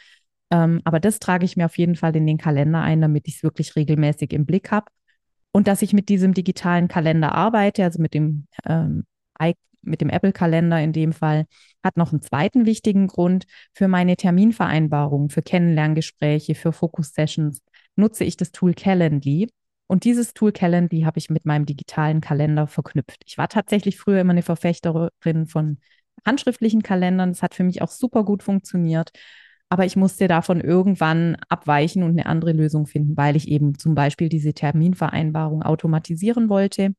Ähm, 0.51 0.79
aber 0.85 1.01
das 1.01 1.19
trage 1.19 1.43
ich 1.43 1.57
mir 1.57 1.65
auf 1.65 1.77
jeden 1.77 1.97
Fall 1.97 2.15
in 2.15 2.27
den 2.27 2.37
Kalender 2.37 2.79
ein, 2.81 3.01
damit 3.01 3.27
ich 3.27 3.35
es 3.35 3.43
wirklich 3.43 3.75
regelmäßig 3.75 4.31
im 4.31 4.45
Blick 4.45 4.71
habe. 4.71 4.85
Und 5.51 5.67
dass 5.67 5.81
ich 5.81 5.91
mit 5.91 6.07
diesem 6.07 6.33
digitalen 6.33 6.87
Kalender 6.87 7.35
arbeite, 7.35 7.83
also 7.83 8.01
mit 8.01 8.13
dem 8.13 8.47
ähm, 8.65 9.03
mit 9.83 10.01
dem 10.01 10.09
Apple-Kalender 10.09 10.81
in 10.81 10.93
dem 10.93 11.13
Fall, 11.13 11.45
hat 11.83 11.97
noch 11.97 12.11
einen 12.11 12.21
zweiten 12.21 12.65
wichtigen 12.65 13.07
Grund. 13.07 13.45
Für 13.73 13.87
meine 13.87 14.15
Terminvereinbarungen, 14.15 15.29
für 15.29 15.41
Kennenlerngespräche, 15.41 16.55
für 16.55 16.71
Fokus-Sessions 16.71 17.61
nutze 17.95 18.23
ich 18.23 18.37
das 18.37 18.51
Tool 18.51 18.73
Calendly. 18.73 19.49
Und 19.87 20.05
dieses 20.05 20.33
Tool 20.33 20.51
Calendly 20.51 21.01
habe 21.01 21.19
ich 21.19 21.29
mit 21.29 21.45
meinem 21.45 21.65
digitalen 21.65 22.21
Kalender 22.21 22.67
verknüpft. 22.67 23.21
Ich 23.25 23.37
war 23.37 23.49
tatsächlich 23.49 23.97
früher 23.97 24.21
immer 24.21 24.31
eine 24.31 24.41
Verfechterin 24.41 25.45
von 25.45 25.77
handschriftlichen 26.25 26.81
Kalendern. 26.81 27.31
Das 27.31 27.43
hat 27.43 27.53
für 27.53 27.63
mich 27.63 27.81
auch 27.81 27.91
super 27.91 28.23
gut 28.23 28.43
funktioniert. 28.43 29.11
Aber 29.69 29.85
ich 29.85 29.95
musste 29.95 30.27
davon 30.27 30.61
irgendwann 30.61 31.35
abweichen 31.49 32.03
und 32.03 32.11
eine 32.11 32.27
andere 32.27 32.53
Lösung 32.53 32.85
finden, 32.85 33.17
weil 33.17 33.35
ich 33.35 33.47
eben 33.47 33.77
zum 33.77 33.95
Beispiel 33.95 34.29
diese 34.29 34.53
Terminvereinbarung 34.53 35.63
automatisieren 35.63 36.49
wollte 36.49 36.93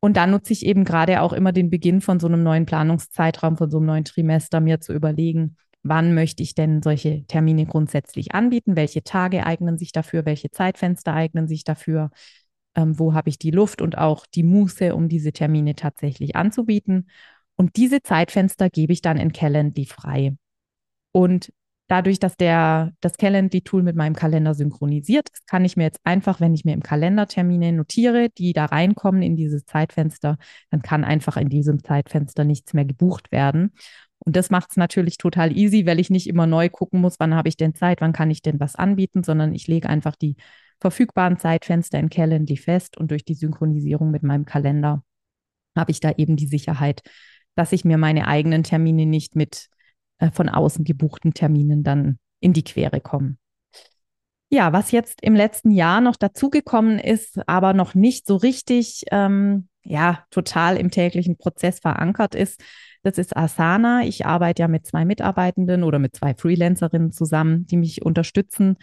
und 0.00 0.16
dann 0.16 0.30
nutze 0.30 0.52
ich 0.52 0.64
eben 0.64 0.84
gerade 0.84 1.22
auch 1.22 1.32
immer 1.32 1.52
den 1.52 1.70
Beginn 1.70 2.00
von 2.00 2.20
so 2.20 2.28
einem 2.28 2.42
neuen 2.42 2.66
Planungszeitraum, 2.66 3.56
von 3.56 3.70
so 3.70 3.78
einem 3.78 3.86
neuen 3.86 4.04
Trimester, 4.04 4.60
mir 4.60 4.80
zu 4.80 4.92
überlegen, 4.92 5.56
wann 5.82 6.14
möchte 6.14 6.42
ich 6.42 6.54
denn 6.54 6.82
solche 6.82 7.24
Termine 7.26 7.66
grundsätzlich 7.66 8.32
anbieten, 8.32 8.76
welche 8.76 9.02
Tage 9.02 9.44
eignen 9.44 9.78
sich 9.78 9.92
dafür, 9.92 10.24
welche 10.24 10.50
Zeitfenster 10.50 11.14
eignen 11.14 11.48
sich 11.48 11.64
dafür, 11.64 12.10
ähm, 12.76 12.98
wo 12.98 13.14
habe 13.14 13.28
ich 13.28 13.38
die 13.38 13.50
Luft 13.50 13.82
und 13.82 13.98
auch 13.98 14.26
die 14.26 14.44
Muße, 14.44 14.94
um 14.94 15.08
diese 15.08 15.32
Termine 15.32 15.74
tatsächlich 15.74 16.36
anzubieten. 16.36 17.10
Und 17.56 17.76
diese 17.76 18.02
Zeitfenster 18.02 18.70
gebe 18.70 18.92
ich 18.92 19.02
dann 19.02 19.16
in 19.16 19.32
Calendly 19.32 19.86
frei. 19.86 20.36
Und 21.12 21.52
Dadurch, 21.88 22.18
dass 22.18 22.36
der, 22.36 22.92
das 23.00 23.16
Calendly-Tool 23.16 23.82
mit 23.82 23.96
meinem 23.96 24.14
Kalender 24.14 24.52
synchronisiert 24.54 25.30
ist, 25.32 25.46
kann 25.46 25.64
ich 25.64 25.76
mir 25.76 25.84
jetzt 25.84 26.00
einfach, 26.04 26.38
wenn 26.38 26.54
ich 26.54 26.66
mir 26.66 26.74
im 26.74 26.82
Kalender 26.82 27.26
Termine 27.26 27.72
notiere, 27.72 28.28
die 28.28 28.52
da 28.52 28.66
reinkommen 28.66 29.22
in 29.22 29.36
dieses 29.36 29.64
Zeitfenster, 29.64 30.36
dann 30.70 30.82
kann 30.82 31.02
einfach 31.02 31.38
in 31.38 31.48
diesem 31.48 31.82
Zeitfenster 31.82 32.44
nichts 32.44 32.74
mehr 32.74 32.84
gebucht 32.84 33.32
werden. 33.32 33.72
Und 34.18 34.36
das 34.36 34.50
macht 34.50 34.70
es 34.70 34.76
natürlich 34.76 35.16
total 35.16 35.56
easy, 35.56 35.86
weil 35.86 35.98
ich 35.98 36.10
nicht 36.10 36.26
immer 36.26 36.46
neu 36.46 36.68
gucken 36.68 37.00
muss, 37.00 37.18
wann 37.18 37.34
habe 37.34 37.48
ich 37.48 37.56
denn 37.56 37.74
Zeit, 37.74 38.02
wann 38.02 38.12
kann 38.12 38.30
ich 38.30 38.42
denn 38.42 38.60
was 38.60 38.76
anbieten, 38.76 39.24
sondern 39.24 39.54
ich 39.54 39.66
lege 39.66 39.88
einfach 39.88 40.16
die 40.16 40.36
verfügbaren 40.80 41.38
Zeitfenster 41.38 41.98
in 41.98 42.10
Calendly 42.10 42.56
fest 42.58 42.98
und 42.98 43.10
durch 43.10 43.24
die 43.24 43.34
Synchronisierung 43.34 44.10
mit 44.10 44.22
meinem 44.22 44.44
Kalender 44.44 45.02
habe 45.76 45.90
ich 45.90 46.00
da 46.00 46.12
eben 46.12 46.36
die 46.36 46.46
Sicherheit, 46.46 47.00
dass 47.54 47.72
ich 47.72 47.84
mir 47.84 47.98
meine 47.98 48.26
eigenen 48.26 48.62
Termine 48.62 49.06
nicht 49.06 49.36
mit 49.36 49.68
äh, 50.18 50.30
von 50.30 50.48
außen 50.48 50.84
gebuchten 50.84 51.34
Terminen 51.34 51.82
dann 51.82 52.18
in 52.40 52.52
die 52.52 52.64
Quere 52.64 53.00
kommen. 53.00 53.38
Ja, 54.50 54.72
was 54.72 54.92
jetzt 54.92 55.22
im 55.22 55.34
letzten 55.34 55.70
Jahr 55.70 56.00
noch 56.00 56.16
dazugekommen 56.16 56.98
ist, 56.98 57.38
aber 57.46 57.74
noch 57.74 57.94
nicht 57.94 58.26
so 58.26 58.36
richtig, 58.36 59.04
ähm, 59.10 59.68
ja, 59.82 60.24
total 60.30 60.78
im 60.78 60.90
täglichen 60.90 61.36
Prozess 61.36 61.80
verankert 61.80 62.34
ist, 62.34 62.62
das 63.02 63.18
ist 63.18 63.36
Asana. 63.36 64.02
Ich 64.04 64.26
arbeite 64.26 64.62
ja 64.62 64.68
mit 64.68 64.86
zwei 64.86 65.04
Mitarbeitenden 65.04 65.82
oder 65.84 65.98
mit 65.98 66.16
zwei 66.16 66.34
Freelancerinnen 66.34 67.12
zusammen, 67.12 67.66
die 67.66 67.76
mich 67.76 68.02
unterstützen. 68.02 68.76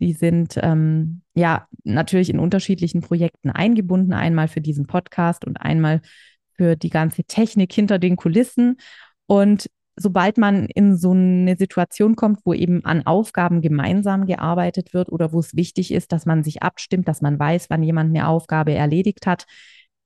Die 0.00 0.12
sind 0.12 0.58
ähm, 0.62 1.22
ja 1.34 1.66
natürlich 1.84 2.30
in 2.30 2.38
unterschiedlichen 2.38 3.00
Projekten 3.00 3.50
eingebunden, 3.50 4.12
einmal 4.12 4.48
für 4.48 4.60
diesen 4.60 4.86
Podcast 4.86 5.44
und 5.44 5.56
einmal 5.58 6.00
für 6.54 6.76
die 6.76 6.90
ganze 6.90 7.24
Technik 7.24 7.72
hinter 7.72 7.98
den 7.98 8.16
Kulissen. 8.16 8.76
Und 9.26 9.68
sobald 9.98 10.38
man 10.38 10.66
in 10.66 10.96
so 10.96 11.12
eine 11.12 11.56
Situation 11.56 12.16
kommt, 12.16 12.40
wo 12.44 12.54
eben 12.54 12.84
an 12.84 13.06
Aufgaben 13.06 13.60
gemeinsam 13.60 14.26
gearbeitet 14.26 14.94
wird 14.94 15.10
oder 15.10 15.32
wo 15.32 15.40
es 15.40 15.54
wichtig 15.56 15.92
ist, 15.92 16.12
dass 16.12 16.26
man 16.26 16.42
sich 16.42 16.62
abstimmt, 16.62 17.08
dass 17.08 17.22
man 17.22 17.38
weiß, 17.38 17.70
wann 17.70 17.82
jemand 17.82 18.10
eine 18.10 18.28
Aufgabe 18.28 18.74
erledigt 18.74 19.26
hat, 19.26 19.46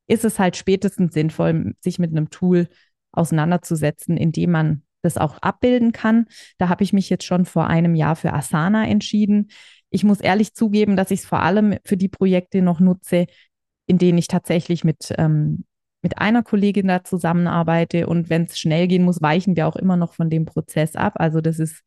ist 0.06 0.24
es 0.24 0.38
halt 0.38 0.56
spätestens 0.56 1.14
sinnvoll, 1.14 1.74
sich 1.80 1.98
mit 1.98 2.10
einem 2.10 2.30
Tool 2.30 2.68
auseinanderzusetzen, 3.12 4.16
in 4.16 4.32
dem 4.32 4.50
man 4.50 4.82
das 5.02 5.18
auch 5.18 5.38
abbilden 5.38 5.92
kann. 5.92 6.26
Da 6.58 6.68
habe 6.68 6.84
ich 6.84 6.92
mich 6.92 7.10
jetzt 7.10 7.24
schon 7.24 7.44
vor 7.44 7.66
einem 7.66 7.94
Jahr 7.94 8.16
für 8.16 8.32
Asana 8.32 8.86
entschieden. 8.86 9.50
Ich 9.90 10.04
muss 10.04 10.20
ehrlich 10.20 10.54
zugeben, 10.54 10.96
dass 10.96 11.10
ich 11.10 11.20
es 11.20 11.26
vor 11.26 11.40
allem 11.40 11.76
für 11.84 11.96
die 11.96 12.08
Projekte 12.08 12.62
noch 12.62 12.80
nutze, 12.80 13.26
in 13.86 13.98
denen 13.98 14.18
ich 14.18 14.28
tatsächlich 14.28 14.84
mit 14.84 15.12
ähm, 15.18 15.64
mit 16.02 16.18
einer 16.18 16.42
Kollegin 16.42 16.88
da 16.88 17.04
zusammenarbeite 17.04 18.06
und 18.06 18.28
wenn 18.28 18.44
es 18.44 18.58
schnell 18.58 18.88
gehen 18.88 19.04
muss, 19.04 19.22
weichen 19.22 19.56
wir 19.56 19.68
auch 19.68 19.76
immer 19.76 19.96
noch 19.96 20.14
von 20.14 20.30
dem 20.30 20.44
Prozess 20.44 20.96
ab. 20.96 21.14
Also 21.16 21.40
das 21.40 21.58
ist 21.58 21.82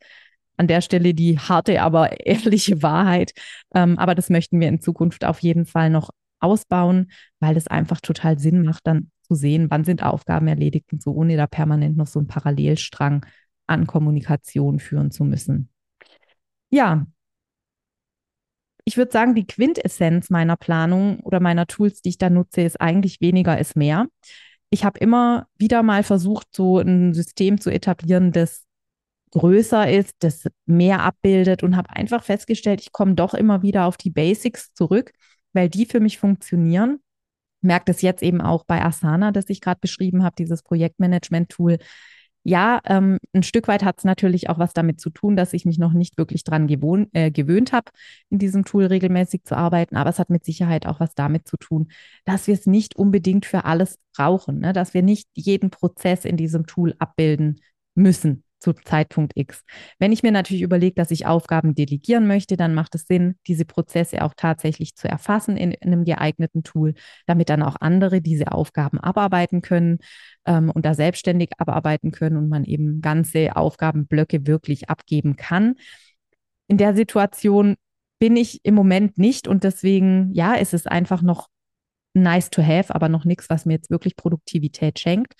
an 0.57 0.67
der 0.67 0.81
Stelle 0.81 1.13
die 1.13 1.37
harte, 1.37 1.81
aber 1.81 2.19
ehrliche 2.25 2.81
Wahrheit. 2.81 3.33
Ähm, 3.73 3.97
aber 3.99 4.15
das 4.15 4.29
möchten 4.29 4.59
wir 4.59 4.69
in 4.69 4.81
Zukunft 4.81 5.25
auf 5.25 5.39
jeden 5.39 5.65
Fall 5.65 5.89
noch 5.89 6.09
ausbauen, 6.39 7.11
weil 7.39 7.57
es 7.57 7.67
einfach 7.67 8.01
total 8.01 8.39
Sinn 8.39 8.63
macht, 8.63 8.87
dann 8.87 9.11
zu 9.23 9.35
sehen, 9.35 9.67
wann 9.69 9.83
sind 9.83 10.03
Aufgaben 10.03 10.47
erledigt 10.47 10.91
und 10.93 11.01
so, 11.01 11.11
ohne 11.11 11.35
da 11.37 11.47
permanent 11.47 11.97
noch 11.97 12.07
so 12.07 12.19
einen 12.19 12.27
Parallelstrang 12.27 13.25
an 13.67 13.87
Kommunikation 13.87 14.79
führen 14.79 15.11
zu 15.11 15.23
müssen. 15.23 15.69
Ja, 16.69 17.07
ich 18.95 18.97
würde 18.97 19.11
sagen, 19.11 19.35
die 19.35 19.45
Quintessenz 19.45 20.29
meiner 20.29 20.55
Planung 20.55 21.19
oder 21.19 21.41
meiner 21.41 21.67
Tools, 21.67 22.01
die 22.01 22.07
ich 22.07 22.17
da 22.17 22.29
nutze, 22.29 22.61
ist 22.61 22.79
eigentlich 22.79 23.19
weniger 23.19 23.59
ist 23.59 23.75
mehr. 23.75 24.07
Ich 24.69 24.85
habe 24.85 24.99
immer 24.99 25.47
wieder 25.57 25.83
mal 25.83 26.01
versucht, 26.01 26.47
so 26.55 26.79
ein 26.79 27.13
System 27.13 27.59
zu 27.59 27.69
etablieren, 27.69 28.31
das 28.31 28.63
größer 29.31 29.91
ist, 29.91 30.15
das 30.19 30.47
mehr 30.65 31.03
abbildet 31.03 31.61
und 31.61 31.75
habe 31.75 31.89
einfach 31.89 32.23
festgestellt, 32.23 32.79
ich 32.79 32.93
komme 32.93 33.15
doch 33.15 33.33
immer 33.33 33.61
wieder 33.63 33.85
auf 33.85 33.97
die 33.97 34.11
Basics 34.11 34.73
zurück, 34.73 35.11
weil 35.51 35.67
die 35.67 35.85
für 35.85 35.99
mich 35.99 36.17
funktionieren. 36.17 37.01
Merkt 37.59 37.89
es 37.89 38.01
jetzt 38.01 38.23
eben 38.23 38.39
auch 38.39 38.63
bei 38.63 38.81
Asana, 38.81 39.33
das 39.33 39.49
ich 39.49 39.59
gerade 39.59 39.81
beschrieben 39.81 40.23
habe, 40.23 40.37
dieses 40.37 40.63
Projektmanagement-Tool 40.63 41.79
ja, 42.47 42.79
ähm, 42.85 43.17
ein 43.33 43.41
Stück 43.41 43.67
weit 43.67 43.83
hat 43.83 43.97
es 43.97 44.03
natürlich 44.03 44.49
auch 44.49 44.59
was 44.59 44.73
damit 44.73 45.01
zu 45.01 45.09
tun, 45.09 45.35
dass 45.35 45.51
ich 45.53 45.65
mich 45.65 45.79
noch 45.79 45.93
nicht 45.93 46.15
wirklich 46.19 46.43
dran 46.43 46.69
äh, 47.11 47.31
gewöhnt 47.31 47.73
habe, 47.73 47.91
in 48.29 48.37
diesem 48.37 48.65
Tool 48.65 48.85
regelmäßig 48.85 49.45
zu 49.45 49.57
arbeiten. 49.57 49.95
Aber 49.95 50.11
es 50.11 50.19
hat 50.19 50.29
mit 50.29 50.45
Sicherheit 50.45 50.85
auch 50.85 50.99
was 50.99 51.15
damit 51.15 51.47
zu 51.47 51.57
tun, 51.57 51.87
dass 52.23 52.45
wir 52.45 52.53
es 52.53 52.67
nicht 52.67 52.95
unbedingt 52.95 53.47
für 53.47 53.65
alles 53.65 53.97
brauchen, 54.15 54.59
ne? 54.59 54.73
dass 54.73 54.93
wir 54.93 55.01
nicht 55.01 55.27
jeden 55.33 55.71
Prozess 55.71 56.23
in 56.23 56.37
diesem 56.37 56.67
Tool 56.67 56.93
abbilden 56.99 57.61
müssen 57.95 58.44
zu 58.65 58.73
Zeitpunkt 58.73 59.33
X. 59.35 59.63
Wenn 59.99 60.11
ich 60.11 60.23
mir 60.23 60.31
natürlich 60.31 60.63
überlege, 60.63 60.95
dass 60.95 61.11
ich 61.11 61.27
Aufgaben 61.27 61.75
delegieren 61.75 62.25
möchte, 62.25 62.57
dann 62.57 62.73
macht 62.73 62.95
es 62.95 63.05
Sinn, 63.05 63.35
diese 63.45 63.63
Prozesse 63.63 64.23
auch 64.23 64.33
tatsächlich 64.35 64.95
zu 64.95 65.07
erfassen 65.07 65.55
in, 65.55 65.71
in 65.71 65.93
einem 65.93 66.03
geeigneten 66.03 66.63
Tool, 66.63 66.95
damit 67.27 67.49
dann 67.49 67.61
auch 67.61 67.75
andere 67.79 68.21
diese 68.21 68.51
Aufgaben 68.51 68.99
abarbeiten 68.99 69.61
können 69.61 69.99
ähm, 70.47 70.71
und 70.71 70.83
da 70.83 70.95
selbstständig 70.95 71.51
abarbeiten 71.59 72.09
können 72.09 72.37
und 72.37 72.49
man 72.49 72.63
eben 72.63 73.01
ganze 73.01 73.55
Aufgabenblöcke 73.55 74.47
wirklich 74.47 74.89
abgeben 74.89 75.35
kann. 75.35 75.75
In 76.67 76.77
der 76.77 76.95
Situation 76.95 77.75
bin 78.17 78.35
ich 78.35 78.61
im 78.63 78.73
Moment 78.73 79.19
nicht 79.19 79.47
und 79.47 79.63
deswegen, 79.63 80.33
ja, 80.33 80.55
ist 80.55 80.73
es 80.73 80.87
einfach 80.87 81.21
noch 81.21 81.49
nice 82.15 82.49
to 82.49 82.63
have, 82.63 82.95
aber 82.95 83.09
noch 83.09 83.25
nichts, 83.25 83.49
was 83.49 83.65
mir 83.65 83.73
jetzt 83.73 83.91
wirklich 83.91 84.15
Produktivität 84.15 84.97
schenkt. 84.97 85.33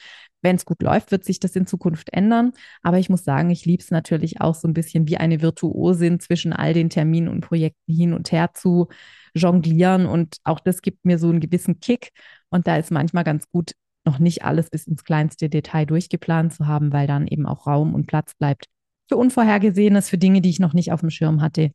Wenn 0.45 0.57
es 0.57 0.65
gut 0.65 0.83
läuft, 0.83 1.09
wird 1.09 1.25
sich 1.25 1.39
das 1.39 1.55
in 1.55 1.65
Zukunft 1.65 2.13
ändern. 2.13 2.51
Aber 2.83 2.99
ich 2.99 3.09
muss 3.09 3.23
sagen, 3.23 3.49
ich 3.49 3.65
liebe 3.65 3.81
es 3.81 3.89
natürlich 3.89 4.41
auch 4.41 4.53
so 4.53 4.67
ein 4.67 4.75
bisschen 4.75 5.07
wie 5.07 5.17
eine 5.17 5.41
Virtuosin 5.41 6.19
zwischen 6.19 6.53
all 6.53 6.75
den 6.75 6.91
Terminen 6.91 7.29
und 7.29 7.41
Projekten 7.41 7.91
hin 7.91 8.13
und 8.13 8.31
her 8.31 8.51
zu 8.53 8.87
jonglieren. 9.33 10.05
Und 10.05 10.37
auch 10.43 10.59
das 10.59 10.83
gibt 10.83 11.03
mir 11.03 11.17
so 11.17 11.29
einen 11.29 11.39
gewissen 11.39 11.79
Kick. 11.79 12.11
Und 12.49 12.67
da 12.67 12.77
ist 12.77 12.91
manchmal 12.91 13.23
ganz 13.23 13.49
gut, 13.49 13.71
noch 14.05 14.19
nicht 14.19 14.43
alles 14.43 14.69
bis 14.69 14.85
ins 14.85 15.03
kleinste 15.03 15.49
Detail 15.49 15.85
durchgeplant 15.87 16.53
zu 16.53 16.67
haben, 16.67 16.93
weil 16.93 17.07
dann 17.07 17.25
eben 17.25 17.47
auch 17.47 17.65
Raum 17.65 17.95
und 17.95 18.05
Platz 18.05 18.35
bleibt 18.35 18.65
für 19.09 19.17
Unvorhergesehenes, 19.17 20.09
für 20.09 20.19
Dinge, 20.19 20.41
die 20.41 20.51
ich 20.51 20.59
noch 20.59 20.73
nicht 20.73 20.91
auf 20.91 20.99
dem 20.99 21.09
Schirm 21.09 21.41
hatte. 21.41 21.71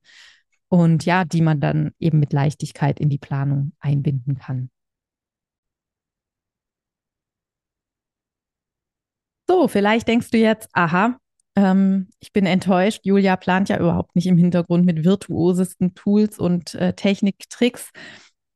Und 0.69 1.05
ja, 1.07 1.25
die 1.25 1.43
man 1.43 1.59
dann 1.59 1.91
eben 1.99 2.21
mit 2.21 2.33
Leichtigkeit 2.33 3.01
in 3.01 3.09
die 3.09 3.19
Planung 3.19 3.73
einbinden 3.81 4.39
kann. 4.39 4.71
So, 9.61 9.69
vielleicht 9.69 10.09
denkst 10.09 10.31
du 10.31 10.39
jetzt, 10.39 10.71
aha, 10.73 11.19
ähm, 11.55 12.09
ich 12.19 12.33
bin 12.33 12.47
enttäuscht. 12.47 13.01
Julia 13.05 13.37
plant 13.37 13.69
ja 13.69 13.79
überhaupt 13.79 14.17
nicht 14.17 14.27
im 14.27 14.39
Hintergrund 14.39 14.87
mit 14.87 15.05
virtuosesten 15.05 15.95
Tools 15.95 16.39
und 16.39 16.75
äh, 16.77 16.95
Techniktricks 16.95 17.91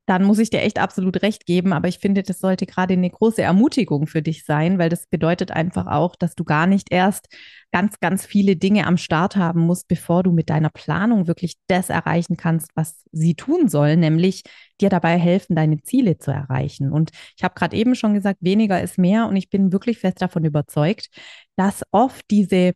dann 0.05 0.23
muss 0.23 0.39
ich 0.39 0.51
dir 0.51 0.61
echt 0.61 0.79
absolut 0.79 1.21
recht 1.23 1.45
geben. 1.45 1.73
Aber 1.73 1.87
ich 1.87 1.99
finde, 1.99 2.21
das 2.21 2.39
sollte 2.39 2.65
gerade 2.65 2.93
eine 2.93 3.09
große 3.09 3.41
Ermutigung 3.41 4.05
für 4.07 4.21
dich 4.21 4.45
sein, 4.45 4.77
weil 4.77 4.89
das 4.89 5.07
bedeutet 5.07 5.51
einfach 5.51 5.87
auch, 5.87 6.15
dass 6.15 6.35
du 6.35 6.43
gar 6.43 6.67
nicht 6.67 6.91
erst 6.91 7.27
ganz, 7.71 7.99
ganz 7.99 8.25
viele 8.25 8.55
Dinge 8.55 8.87
am 8.87 8.97
Start 8.97 9.35
haben 9.35 9.61
musst, 9.61 9.87
bevor 9.87 10.23
du 10.23 10.31
mit 10.31 10.49
deiner 10.49 10.69
Planung 10.69 11.27
wirklich 11.27 11.57
das 11.67 11.89
erreichen 11.89 12.37
kannst, 12.37 12.71
was 12.75 13.03
sie 13.11 13.35
tun 13.35 13.67
soll, 13.67 13.97
nämlich 13.97 14.43
dir 14.79 14.89
dabei 14.89 15.17
helfen, 15.17 15.55
deine 15.55 15.81
Ziele 15.81 16.17
zu 16.17 16.31
erreichen. 16.31 16.91
Und 16.91 17.11
ich 17.35 17.43
habe 17.43 17.55
gerade 17.55 17.75
eben 17.75 17.95
schon 17.95 18.13
gesagt, 18.13 18.39
weniger 18.41 18.81
ist 18.81 18.97
mehr. 18.97 19.27
Und 19.27 19.35
ich 19.35 19.49
bin 19.49 19.71
wirklich 19.73 19.97
fest 19.97 20.21
davon 20.21 20.45
überzeugt, 20.45 21.09
dass 21.55 21.83
oft 21.91 22.25
diese 22.29 22.73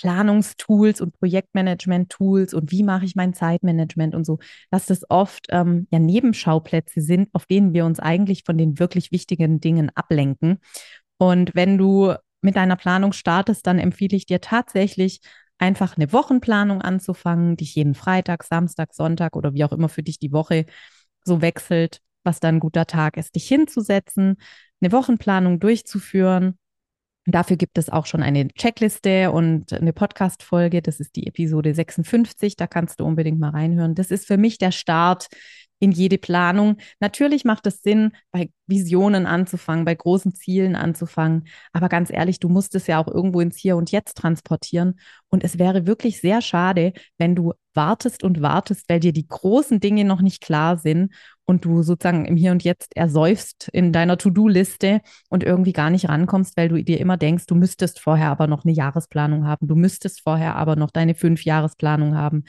Planungstools 0.00 1.00
und 1.00 1.18
Projektmanagement-Tools 1.18 2.54
und 2.54 2.70
wie 2.70 2.82
mache 2.82 3.04
ich 3.04 3.14
mein 3.14 3.34
Zeitmanagement 3.34 4.14
und 4.14 4.24
so, 4.24 4.38
dass 4.70 4.86
das 4.86 5.08
oft 5.08 5.46
ähm, 5.50 5.86
ja 5.90 5.98
Nebenschauplätze 5.98 7.00
sind, 7.00 7.28
auf 7.32 7.46
denen 7.46 7.74
wir 7.74 7.84
uns 7.84 8.00
eigentlich 8.00 8.42
von 8.44 8.58
den 8.58 8.78
wirklich 8.78 9.12
wichtigen 9.12 9.60
Dingen 9.60 9.90
ablenken. 9.94 10.58
Und 11.18 11.54
wenn 11.54 11.78
du 11.78 12.14
mit 12.42 12.56
deiner 12.56 12.76
Planung 12.76 13.12
startest, 13.12 13.66
dann 13.66 13.78
empfehle 13.78 14.16
ich 14.16 14.26
dir 14.26 14.40
tatsächlich 14.40 15.20
einfach 15.58 15.96
eine 15.96 16.12
Wochenplanung 16.12 16.82
anzufangen, 16.82 17.56
dich 17.56 17.74
jeden 17.74 17.94
Freitag, 17.94 18.44
Samstag, 18.44 18.94
Sonntag 18.94 19.36
oder 19.36 19.54
wie 19.54 19.64
auch 19.64 19.72
immer 19.72 19.88
für 19.88 20.02
dich 20.02 20.18
die 20.18 20.32
Woche 20.32 20.66
so 21.24 21.40
wechselt, 21.40 22.00
was 22.24 22.40
dann 22.40 22.56
ein 22.56 22.60
guter 22.60 22.86
Tag 22.86 23.16
ist, 23.16 23.34
dich 23.34 23.46
hinzusetzen, 23.46 24.36
eine 24.80 24.92
Wochenplanung 24.92 25.60
durchzuführen 25.60 26.58
Dafür 27.26 27.56
gibt 27.56 27.78
es 27.78 27.88
auch 27.88 28.04
schon 28.06 28.22
eine 28.22 28.48
Checkliste 28.48 29.30
und 29.32 29.72
eine 29.72 29.92
Podcast-Folge. 29.94 30.82
Das 30.82 31.00
ist 31.00 31.16
die 31.16 31.26
Episode 31.26 31.74
56. 31.74 32.56
Da 32.56 32.66
kannst 32.66 33.00
du 33.00 33.04
unbedingt 33.04 33.40
mal 33.40 33.50
reinhören. 33.50 33.94
Das 33.94 34.10
ist 34.10 34.26
für 34.26 34.36
mich 34.36 34.58
der 34.58 34.72
Start 34.72 35.28
in 35.78 35.92
jede 35.92 36.18
Planung. 36.18 36.76
Natürlich 37.00 37.44
macht 37.44 37.66
es 37.66 37.82
Sinn, 37.82 38.12
bei 38.30 38.50
Visionen 38.66 39.26
anzufangen, 39.26 39.84
bei 39.84 39.94
großen 39.94 40.34
Zielen 40.34 40.76
anzufangen. 40.76 41.46
Aber 41.72 41.88
ganz 41.88 42.10
ehrlich, 42.10 42.40
du 42.40 42.48
musst 42.48 42.74
es 42.74 42.86
ja 42.86 43.02
auch 43.02 43.08
irgendwo 43.08 43.40
ins 43.40 43.58
Hier 43.58 43.76
und 43.76 43.90
Jetzt 43.90 44.16
transportieren. 44.16 44.98
Und 45.28 45.44
es 45.44 45.58
wäre 45.58 45.86
wirklich 45.86 46.20
sehr 46.20 46.42
schade, 46.42 46.92
wenn 47.18 47.34
du 47.34 47.52
wartest 47.74 48.22
und 48.22 48.40
wartest, 48.40 48.88
weil 48.88 49.00
dir 49.00 49.12
die 49.12 49.26
großen 49.26 49.80
Dinge 49.80 50.04
noch 50.04 50.20
nicht 50.20 50.42
klar 50.42 50.76
sind 50.76 51.12
und 51.46 51.64
du 51.64 51.82
sozusagen 51.82 52.24
im 52.24 52.36
Hier 52.36 52.52
und 52.52 52.64
Jetzt 52.64 52.96
ersäufst 52.96 53.68
in 53.72 53.92
deiner 53.92 54.18
To-Do-Liste 54.18 55.00
und 55.28 55.44
irgendwie 55.44 55.72
gar 55.72 55.90
nicht 55.90 56.08
rankommst, 56.08 56.56
weil 56.56 56.68
du 56.68 56.82
dir 56.82 57.00
immer 57.00 57.16
denkst, 57.16 57.46
du 57.46 57.54
müsstest 57.54 58.00
vorher 58.00 58.30
aber 58.30 58.46
noch 58.46 58.64
eine 58.64 58.72
Jahresplanung 58.72 59.46
haben, 59.46 59.68
du 59.68 59.74
müsstest 59.74 60.22
vorher 60.22 60.56
aber 60.56 60.76
noch 60.76 60.90
deine 60.90 61.14
Fünf-Jahresplanung 61.14 62.16
haben. 62.16 62.44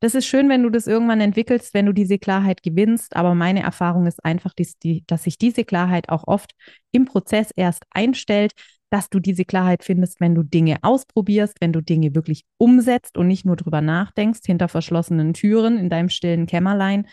Das 0.00 0.14
ist 0.14 0.26
schön, 0.26 0.48
wenn 0.48 0.62
du 0.62 0.70
das 0.70 0.86
irgendwann 0.86 1.20
entwickelst, 1.20 1.74
wenn 1.74 1.86
du 1.86 1.92
diese 1.92 2.18
Klarheit 2.18 2.62
gewinnst, 2.62 3.16
aber 3.16 3.34
meine 3.34 3.62
Erfahrung 3.62 4.06
ist 4.06 4.24
einfach, 4.24 4.54
dass 4.54 5.22
sich 5.24 5.38
diese 5.38 5.64
Klarheit 5.64 6.08
auch 6.08 6.28
oft 6.28 6.52
im 6.92 7.04
Prozess 7.04 7.50
erst 7.56 7.82
einstellt, 7.90 8.52
dass 8.90 9.10
du 9.10 9.18
diese 9.18 9.44
Klarheit 9.44 9.84
findest, 9.84 10.20
wenn 10.20 10.34
du 10.34 10.44
Dinge 10.44 10.78
ausprobierst, 10.82 11.56
wenn 11.60 11.72
du 11.72 11.82
Dinge 11.82 12.14
wirklich 12.14 12.44
umsetzt 12.58 13.18
und 13.18 13.26
nicht 13.26 13.44
nur 13.44 13.56
drüber 13.56 13.80
nachdenkst, 13.80 14.40
hinter 14.46 14.68
verschlossenen 14.68 15.34
Türen 15.34 15.78
in 15.78 15.90
deinem 15.90 16.08
stillen 16.08 16.46
Kämmerlein, 16.46 17.06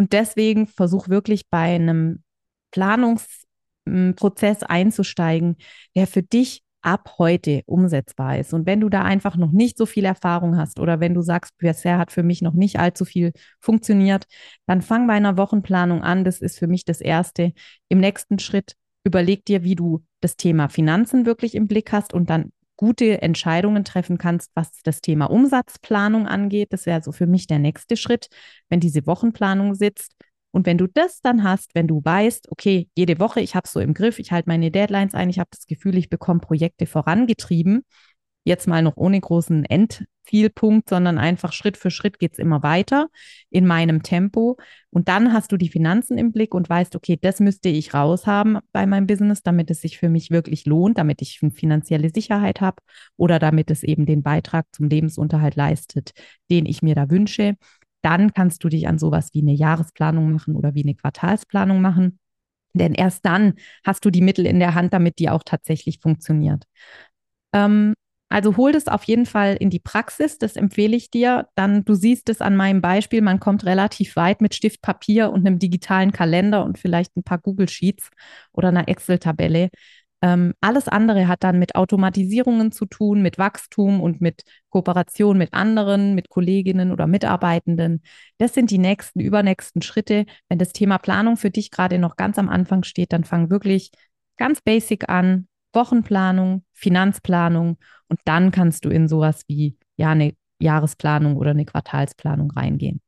und 0.00 0.14
deswegen 0.14 0.66
versuch 0.66 1.10
wirklich 1.10 1.50
bei 1.50 1.74
einem 1.74 2.22
Planungsprozess 2.70 4.62
einzusteigen, 4.62 5.56
der 5.94 6.06
für 6.06 6.22
dich 6.22 6.62
ab 6.80 7.16
heute 7.18 7.60
umsetzbar 7.66 8.38
ist. 8.38 8.54
Und 8.54 8.64
wenn 8.64 8.80
du 8.80 8.88
da 8.88 9.02
einfach 9.02 9.36
noch 9.36 9.52
nicht 9.52 9.76
so 9.76 9.84
viel 9.84 10.06
Erfahrung 10.06 10.56
hast 10.56 10.80
oder 10.80 11.00
wenn 11.00 11.12
du 11.12 11.20
sagst, 11.20 11.52
bisher 11.58 11.98
hat 11.98 12.12
für 12.12 12.22
mich 12.22 12.40
noch 12.40 12.54
nicht 12.54 12.78
allzu 12.78 13.04
viel 13.04 13.32
funktioniert, 13.60 14.24
dann 14.64 14.80
fang 14.80 15.06
bei 15.06 15.12
einer 15.12 15.36
Wochenplanung 15.36 16.00
an. 16.02 16.24
Das 16.24 16.40
ist 16.40 16.58
für 16.58 16.66
mich 16.66 16.86
das 16.86 17.02
Erste. 17.02 17.52
Im 17.90 17.98
nächsten 17.98 18.38
Schritt 18.38 18.76
überleg 19.04 19.44
dir, 19.44 19.64
wie 19.64 19.74
du 19.74 20.02
das 20.22 20.38
Thema 20.38 20.70
Finanzen 20.70 21.26
wirklich 21.26 21.54
im 21.54 21.68
Blick 21.68 21.92
hast 21.92 22.14
und 22.14 22.30
dann 22.30 22.52
gute 22.80 23.20
Entscheidungen 23.20 23.84
treffen 23.84 24.16
kannst, 24.16 24.52
was 24.54 24.70
das 24.82 25.02
Thema 25.02 25.26
Umsatzplanung 25.26 26.26
angeht. 26.26 26.72
Das 26.72 26.86
wäre 26.86 27.02
so 27.02 27.12
für 27.12 27.26
mich 27.26 27.46
der 27.46 27.58
nächste 27.58 27.94
Schritt, 27.94 28.28
wenn 28.70 28.80
diese 28.80 29.06
Wochenplanung 29.06 29.74
sitzt. 29.74 30.14
Und 30.50 30.64
wenn 30.64 30.78
du 30.78 30.86
das 30.86 31.20
dann 31.20 31.44
hast, 31.44 31.74
wenn 31.74 31.86
du 31.86 32.00
weißt, 32.02 32.50
okay, 32.50 32.88
jede 32.96 33.18
Woche, 33.18 33.42
ich 33.42 33.54
habe 33.54 33.66
es 33.66 33.72
so 33.72 33.80
im 33.80 33.92
Griff, 33.92 34.18
ich 34.18 34.32
halte 34.32 34.48
meine 34.48 34.70
Deadlines 34.70 35.12
ein, 35.12 35.28
ich 35.28 35.38
habe 35.38 35.50
das 35.50 35.66
Gefühl, 35.66 35.98
ich 35.98 36.08
bekomme 36.08 36.40
Projekte 36.40 36.86
vorangetrieben, 36.86 37.84
jetzt 38.44 38.66
mal 38.66 38.80
noch 38.80 38.96
ohne 38.96 39.20
großen 39.20 39.66
Endzielpunkt, 40.30 40.88
sondern 40.88 41.18
einfach 41.18 41.52
Schritt 41.52 41.76
für 41.76 41.90
Schritt 41.90 42.18
geht 42.18 42.32
es 42.34 42.38
immer 42.38 42.62
weiter 42.62 43.08
in 43.50 43.66
meinem 43.66 44.02
Tempo. 44.02 44.56
Und 44.90 45.08
dann 45.08 45.32
hast 45.32 45.52
du 45.52 45.56
die 45.56 45.68
Finanzen 45.68 46.18
im 46.18 46.32
Blick 46.32 46.54
und 46.54 46.68
weißt, 46.68 46.96
okay, 46.96 47.18
das 47.20 47.40
müsste 47.40 47.68
ich 47.68 47.94
raushaben 47.94 48.58
bei 48.72 48.86
meinem 48.86 49.06
Business, 49.06 49.42
damit 49.42 49.70
es 49.70 49.80
sich 49.80 49.98
für 49.98 50.08
mich 50.08 50.30
wirklich 50.30 50.66
lohnt, 50.66 50.98
damit 50.98 51.22
ich 51.22 51.40
finanzielle 51.54 52.10
Sicherheit 52.10 52.60
habe 52.60 52.76
oder 53.16 53.38
damit 53.38 53.70
es 53.70 53.82
eben 53.82 54.06
den 54.06 54.22
Beitrag 54.22 54.66
zum 54.72 54.88
Lebensunterhalt 54.88 55.56
leistet, 55.56 56.12
den 56.50 56.66
ich 56.66 56.82
mir 56.82 56.94
da 56.94 57.10
wünsche. 57.10 57.56
Dann 58.02 58.32
kannst 58.32 58.64
du 58.64 58.68
dich 58.68 58.88
an 58.88 58.98
sowas 58.98 59.30
wie 59.34 59.42
eine 59.42 59.52
Jahresplanung 59.52 60.32
machen 60.32 60.56
oder 60.56 60.74
wie 60.74 60.82
eine 60.82 60.94
Quartalsplanung 60.94 61.80
machen. 61.80 62.18
Denn 62.72 62.94
erst 62.94 63.24
dann 63.26 63.54
hast 63.84 64.04
du 64.04 64.10
die 64.10 64.22
Mittel 64.22 64.46
in 64.46 64.60
der 64.60 64.74
Hand, 64.74 64.92
damit 64.92 65.18
die 65.18 65.28
auch 65.28 65.42
tatsächlich 65.44 65.98
funktioniert. 66.00 66.64
Ähm, 67.52 67.94
also 68.30 68.56
hol 68.56 68.70
das 68.70 68.86
auf 68.86 69.02
jeden 69.04 69.26
Fall 69.26 69.56
in 69.56 69.70
die 69.70 69.80
Praxis, 69.80 70.38
das 70.38 70.54
empfehle 70.54 70.96
ich 70.96 71.10
dir. 71.10 71.48
Dann, 71.56 71.84
du 71.84 71.94
siehst 71.94 72.28
es 72.28 72.40
an 72.40 72.56
meinem 72.56 72.80
Beispiel, 72.80 73.22
man 73.22 73.40
kommt 73.40 73.66
relativ 73.66 74.14
weit 74.14 74.40
mit 74.40 74.54
Stift, 74.54 74.82
Papier 74.82 75.32
und 75.32 75.46
einem 75.46 75.58
digitalen 75.58 76.12
Kalender 76.12 76.64
und 76.64 76.78
vielleicht 76.78 77.16
ein 77.16 77.24
paar 77.24 77.38
Google 77.38 77.68
Sheets 77.68 78.08
oder 78.52 78.68
einer 78.68 78.88
Excel-Tabelle. 78.88 79.70
Ähm, 80.22 80.54
alles 80.60 80.86
andere 80.86 81.26
hat 81.28 81.42
dann 81.42 81.58
mit 81.58 81.74
Automatisierungen 81.74 82.72
zu 82.72 82.86
tun, 82.86 83.20
mit 83.20 83.38
Wachstum 83.38 84.00
und 84.00 84.20
mit 84.20 84.42
Kooperation 84.68 85.36
mit 85.36 85.52
anderen, 85.52 86.14
mit 86.14 86.28
Kolleginnen 86.28 86.92
oder 86.92 87.06
Mitarbeitenden. 87.08 88.02
Das 88.38 88.54
sind 88.54 88.70
die 88.70 88.78
nächsten, 88.78 89.20
übernächsten 89.20 89.82
Schritte. 89.82 90.26
Wenn 90.48 90.58
das 90.58 90.72
Thema 90.72 90.98
Planung 90.98 91.36
für 91.36 91.50
dich 91.50 91.70
gerade 91.72 91.98
noch 91.98 92.16
ganz 92.16 92.38
am 92.38 92.48
Anfang 92.48 92.84
steht, 92.84 93.12
dann 93.12 93.24
fang 93.24 93.50
wirklich 93.50 93.90
ganz 94.36 94.60
basic 94.60 95.08
an, 95.08 95.48
Wochenplanung, 95.72 96.64
Finanzplanung 96.72 97.78
und 98.08 98.20
dann 98.24 98.50
kannst 98.50 98.84
du 98.84 98.90
in 98.90 99.08
sowas 99.08 99.42
wie 99.48 99.76
ja 99.96 100.10
eine 100.10 100.34
Jahresplanung 100.60 101.36
oder 101.36 101.50
eine 101.50 101.64
Quartalsplanung 101.64 102.50
reingehen. 102.50 103.00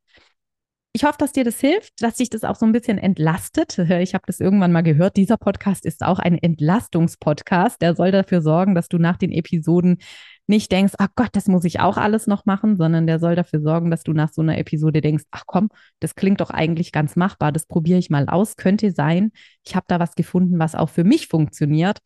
Ich 0.95 1.05
hoffe, 1.05 1.17
dass 1.19 1.33
dir 1.33 1.45
das 1.45 1.59
hilft, 1.59 2.03
dass 2.03 2.17
dich 2.17 2.29
das 2.29 2.45
auch 2.45 2.55
so 2.55 2.67
ein 2.67 2.73
bisschen 2.73 2.99
entlastet. 2.99 3.79
Ich 4.03 4.13
habe 4.13 4.25
das 4.27 4.41
irgendwann 4.41 4.73
mal 4.73 4.83
gehört. 4.83 5.17
Dieser 5.17 5.39
Podcast 5.39 5.87
ist 5.87 6.03
auch 6.03 6.19
ein 6.19 6.37
Entlastungspodcast. 6.37 7.81
Der 7.81 7.95
soll 7.95 8.11
dafür 8.11 8.43
sorgen, 8.43 8.75
dass 8.75 8.89
du 8.89 8.99
nach 8.99 9.17
den 9.17 9.33
Episoden 9.33 9.99
nicht 10.47 10.71
denkst, 10.71 10.93
ach 10.99 11.09
Gott, 11.15 11.31
das 11.33 11.47
muss 11.47 11.65
ich 11.65 11.81
auch 11.81 11.97
alles 11.97 12.27
noch 12.27 12.45
machen, 12.45 12.77
sondern 12.77 13.07
der 13.07 13.21
soll 13.21 13.37
dafür 13.37 13.63
sorgen, 13.63 13.91
dass 13.91 14.03
du 14.03 14.13
nach 14.13 14.31
so 14.33 14.43
einer 14.43 14.59
Episode 14.59 15.01
denkst, 15.01 15.25
ach 15.31 15.45
komm, 15.47 15.71
das 16.01 16.15
klingt 16.15 16.43
doch 16.43 16.51
eigentlich 16.51 16.93
ganz 16.93 17.17
machbar. 17.17 17.53
Das 17.53 17.65
probiere 17.65 17.99
ich 17.99 18.11
mal 18.11 18.29
aus. 18.29 18.57
Könnte 18.57 18.91
sein, 18.91 19.33
ich 19.65 19.75
habe 19.75 19.87
da 19.89 19.99
was 19.99 20.15
gefunden, 20.15 20.59
was 20.59 20.75
auch 20.75 20.91
für 20.91 21.05
mich 21.05 21.27
funktioniert 21.29 22.01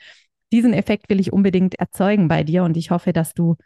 diesen 0.53 0.73
Effekt 0.73 1.09
will 1.11 1.21
ich 1.21 1.33
unbedingt 1.33 1.75
erzeugen 1.77 2.29
bei 2.29 2.45
dir 2.45 2.65
und 2.65 2.77
ich 2.77 2.91
hoffe, 2.91 3.13
dass 3.13 3.35
du 3.35 3.57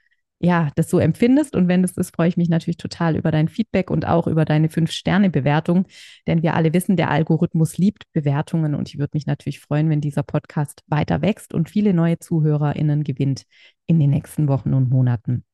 ja, 0.43 0.71
das 0.75 0.89
so 0.89 0.99
empfindest. 0.99 1.55
Und 1.55 1.69
wenn 1.69 1.83
das 1.83 1.99
ist, 1.99 2.17
freue 2.17 2.29
ich 2.29 2.39
mich 2.39 2.49
natürlich 2.49 2.79
total 2.79 3.15
über 3.17 3.31
dein 3.31 3.49
Feedback 3.49 3.91
und 3.91 4.07
auch 4.07 4.27
über 4.27 4.47
deine 4.47 4.71
Fünf-Sterne-Bewertung. 4.71 5.85
Denn 6.27 6.43
wir 6.43 6.55
alle 6.55 6.73
wissen, 6.73 6.97
der 6.97 7.11
Algorithmus 7.11 7.77
liebt 7.77 8.05
Bewertungen. 8.15 8.75
Und 8.75 8.89
ich 8.89 8.99
würde 8.99 9.11
mich 9.15 9.27
natürlich 9.27 9.61
freuen, 9.61 9.91
wenn 9.91 10.01
dieser 10.01 10.23
Podcast 10.23 10.83
weiter 10.87 11.21
wächst 11.21 11.53
und 11.53 11.69
viele 11.69 11.93
neue 11.93 12.19
ZuhörerInnen 12.19 13.05
gewinnt 13.05 13.45
in 13.87 14.01
den 14.01 14.11
nächsten 14.11 14.49
Wochen 14.49 14.73
und 14.73 14.89
Monaten. 14.89 15.45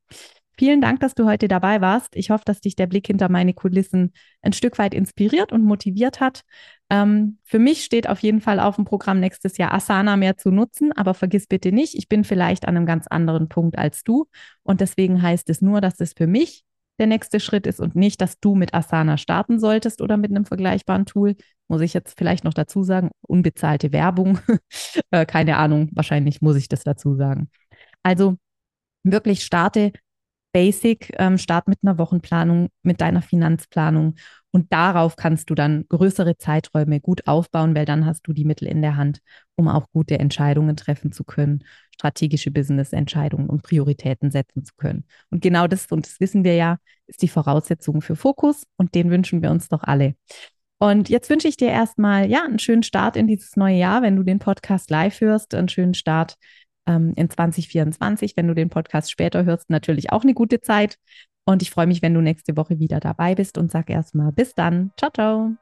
Vielen 0.59 0.81
Dank, 0.81 1.01
dass 1.01 1.15
du 1.15 1.27
heute 1.27 1.49
dabei 1.49 1.81
warst. 1.83 2.17
Ich 2.17 2.31
hoffe, 2.31 2.45
dass 2.47 2.61
dich 2.61 2.77
der 2.77 2.87
Blick 2.87 3.07
hinter 3.07 3.29
meine 3.29 3.53
Kulissen 3.53 4.13
ein 4.41 4.55
Stück 4.55 4.79
weit 4.79 4.95
inspiriert 4.95 5.53
und 5.53 5.65
motiviert 5.65 6.21
hat. 6.21 6.43
Ähm, 6.89 7.39
für 7.45 7.59
mich 7.59 7.85
steht 7.85 8.09
auf 8.09 8.21
jeden 8.21 8.41
Fall 8.41 8.59
auf 8.61 8.77
dem 8.77 8.85
Programm 8.87 9.21
nächstes 9.21 9.59
Jahr 9.59 9.75
Asana 9.75 10.17
mehr 10.17 10.39
zu 10.39 10.51
nutzen, 10.51 10.93
aber 10.93 11.15
vergiss 11.15 11.47
bitte 11.47 11.73
nicht, 11.73 11.95
ich 11.95 12.09
bin 12.09 12.25
vielleicht 12.25 12.67
an 12.67 12.77
einem 12.77 12.87
ganz 12.87 13.07
anderen 13.07 13.49
Punkt 13.49 13.77
als 13.77 14.05
du 14.05 14.27
und 14.63 14.81
deswegen 14.81 15.21
heißt 15.21 15.51
es 15.51 15.61
nur, 15.61 15.81
dass 15.81 16.01
es 16.01 16.13
für 16.13 16.27
mich 16.27 16.65
der 16.99 17.07
nächste 17.07 17.41
Schritt 17.41 17.67
ist 17.67 17.81
und 17.81 17.95
nicht, 17.95 18.21
dass 18.21 18.41
du 18.41 18.55
mit 18.55 18.73
Asana 18.73 19.19
starten 19.19 19.59
solltest 19.59 20.01
oder 20.01 20.17
mit 20.17 20.31
einem 20.31 20.47
vergleichbaren 20.47 21.05
Tool. 21.05 21.37
Muss 21.69 21.83
ich 21.83 21.93
jetzt 21.93 22.17
vielleicht 22.17 22.45
noch 22.45 22.55
dazu 22.55 22.83
sagen, 22.83 23.11
unbezahlte 23.21 23.93
Werbung. 23.93 24.39
äh, 25.11 25.27
keine 25.27 25.59
Ahnung, 25.59 25.91
wahrscheinlich 25.93 26.41
muss 26.41 26.57
ich 26.57 26.69
das 26.69 26.85
dazu 26.85 27.15
sagen. 27.15 27.51
Also 28.03 28.37
wirklich 29.03 29.45
starte 29.45 29.93
basic, 30.57 31.13
ähm, 31.19 31.37
start 31.37 31.69
mit 31.69 31.81
einer 31.83 31.99
Wochenplanung, 31.99 32.71
mit 32.83 33.03
deiner 33.03 33.21
Finanzplanung 33.21 34.15
und 34.53 34.73
darauf 34.73 35.15
kannst 35.15 35.51
du 35.51 35.55
dann 35.55 35.85
größere 35.91 36.39
Zeiträume 36.39 36.99
gut 36.99 37.27
aufbauen, 37.27 37.75
weil 37.75 37.85
dann 37.85 38.07
hast 38.07 38.27
du 38.27 38.33
die 38.33 38.47
Mittel 38.47 38.67
in 38.67 38.81
der 38.81 38.97
Hand, 38.97 39.21
um 39.55 39.69
auch 39.69 39.85
gute 39.93 40.19
Entscheidungen 40.19 40.75
treffen 40.75 41.13
zu 41.13 41.25
können, 41.25 41.63
strategische 41.93 42.51
Business-Entscheidungen 42.51 43.51
und 43.51 43.65
Prioritäten 43.65 44.31
setzen 44.31 44.65
zu 44.65 44.73
können. 44.79 45.05
Und 45.29 45.43
genau 45.43 45.67
das, 45.67 45.85
und 45.93 46.07
das 46.07 46.21
wissen 46.21 46.43
wir 46.43 46.55
ja, 46.55 46.79
ist 47.07 47.21
die 47.21 47.29
Voraussetzung 47.29 48.01
für 48.01 48.17
Fokus 48.17 48.63
und 48.79 48.95
den 48.95 49.11
wünschen 49.11 49.43
wir 49.43 49.51
uns 49.51 49.69
doch 49.69 49.83
alle. 49.83 50.15
Und 50.79 51.11
jetzt 51.11 51.29
wünsche 51.29 51.49
ich 51.49 51.59
dir 51.59 51.69
erstmal, 51.69 52.31
ja, 52.31 52.45
einen 52.45 52.59
schönen 52.59 52.83
Start 52.83 53.17
in 53.17 53.27
dieses 53.27 53.57
neue 53.57 53.77
Jahr, 53.77 54.01
wenn 54.01 54.17
du 54.17 54.23
den 54.23 54.39
Podcast 54.39 54.89
live 54.89 55.21
hörst, 55.21 55.55
einen 55.55 55.69
schönen 55.69 55.95
Start 55.95 56.37
ähm, 56.87 57.13
in 57.17 57.31
2024. 57.31 58.37
Wenn 58.37 58.49
du 58.49 58.55
den 58.55 58.71
Podcast 58.71 59.11
später 59.11 59.45
hörst, 59.45 59.71
natürlich 59.71 60.13
auch 60.13 60.23
eine 60.23 60.35
gute 60.35 60.61
Zeit. 60.61 60.99
Und 61.45 61.63
ich 61.63 61.71
freue 61.71 61.87
mich, 61.87 62.03
wenn 62.03 62.15
du 62.15 62.21
nächste 62.21 62.57
Woche 62.57 62.79
wieder 62.79 63.01
dabei 63.01 63.35
bist 63.35 63.57
und 63.59 63.71
sag 63.71 63.89
erstmal 63.89 64.33
bis 64.33 64.55
dann. 64.55 64.91
Ciao, 64.97 65.11
ciao. 65.11 65.53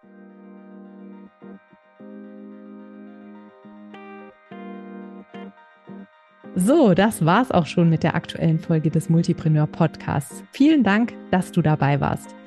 So, 6.57 6.95
das 6.95 7.25
war's 7.25 7.51
auch 7.51 7.67
schon 7.67 7.91
mit 7.91 8.05
der 8.05 8.15
aktuellen 8.15 8.61
Folge 8.61 8.89
des 8.89 9.09
Multipreneur 9.09 9.67
Podcasts. 9.67 10.45
Vielen 10.53 10.85
Dank, 10.85 11.13
dass 11.33 11.51
du 11.51 11.63
dabei 11.63 12.01
warst. 12.01 12.35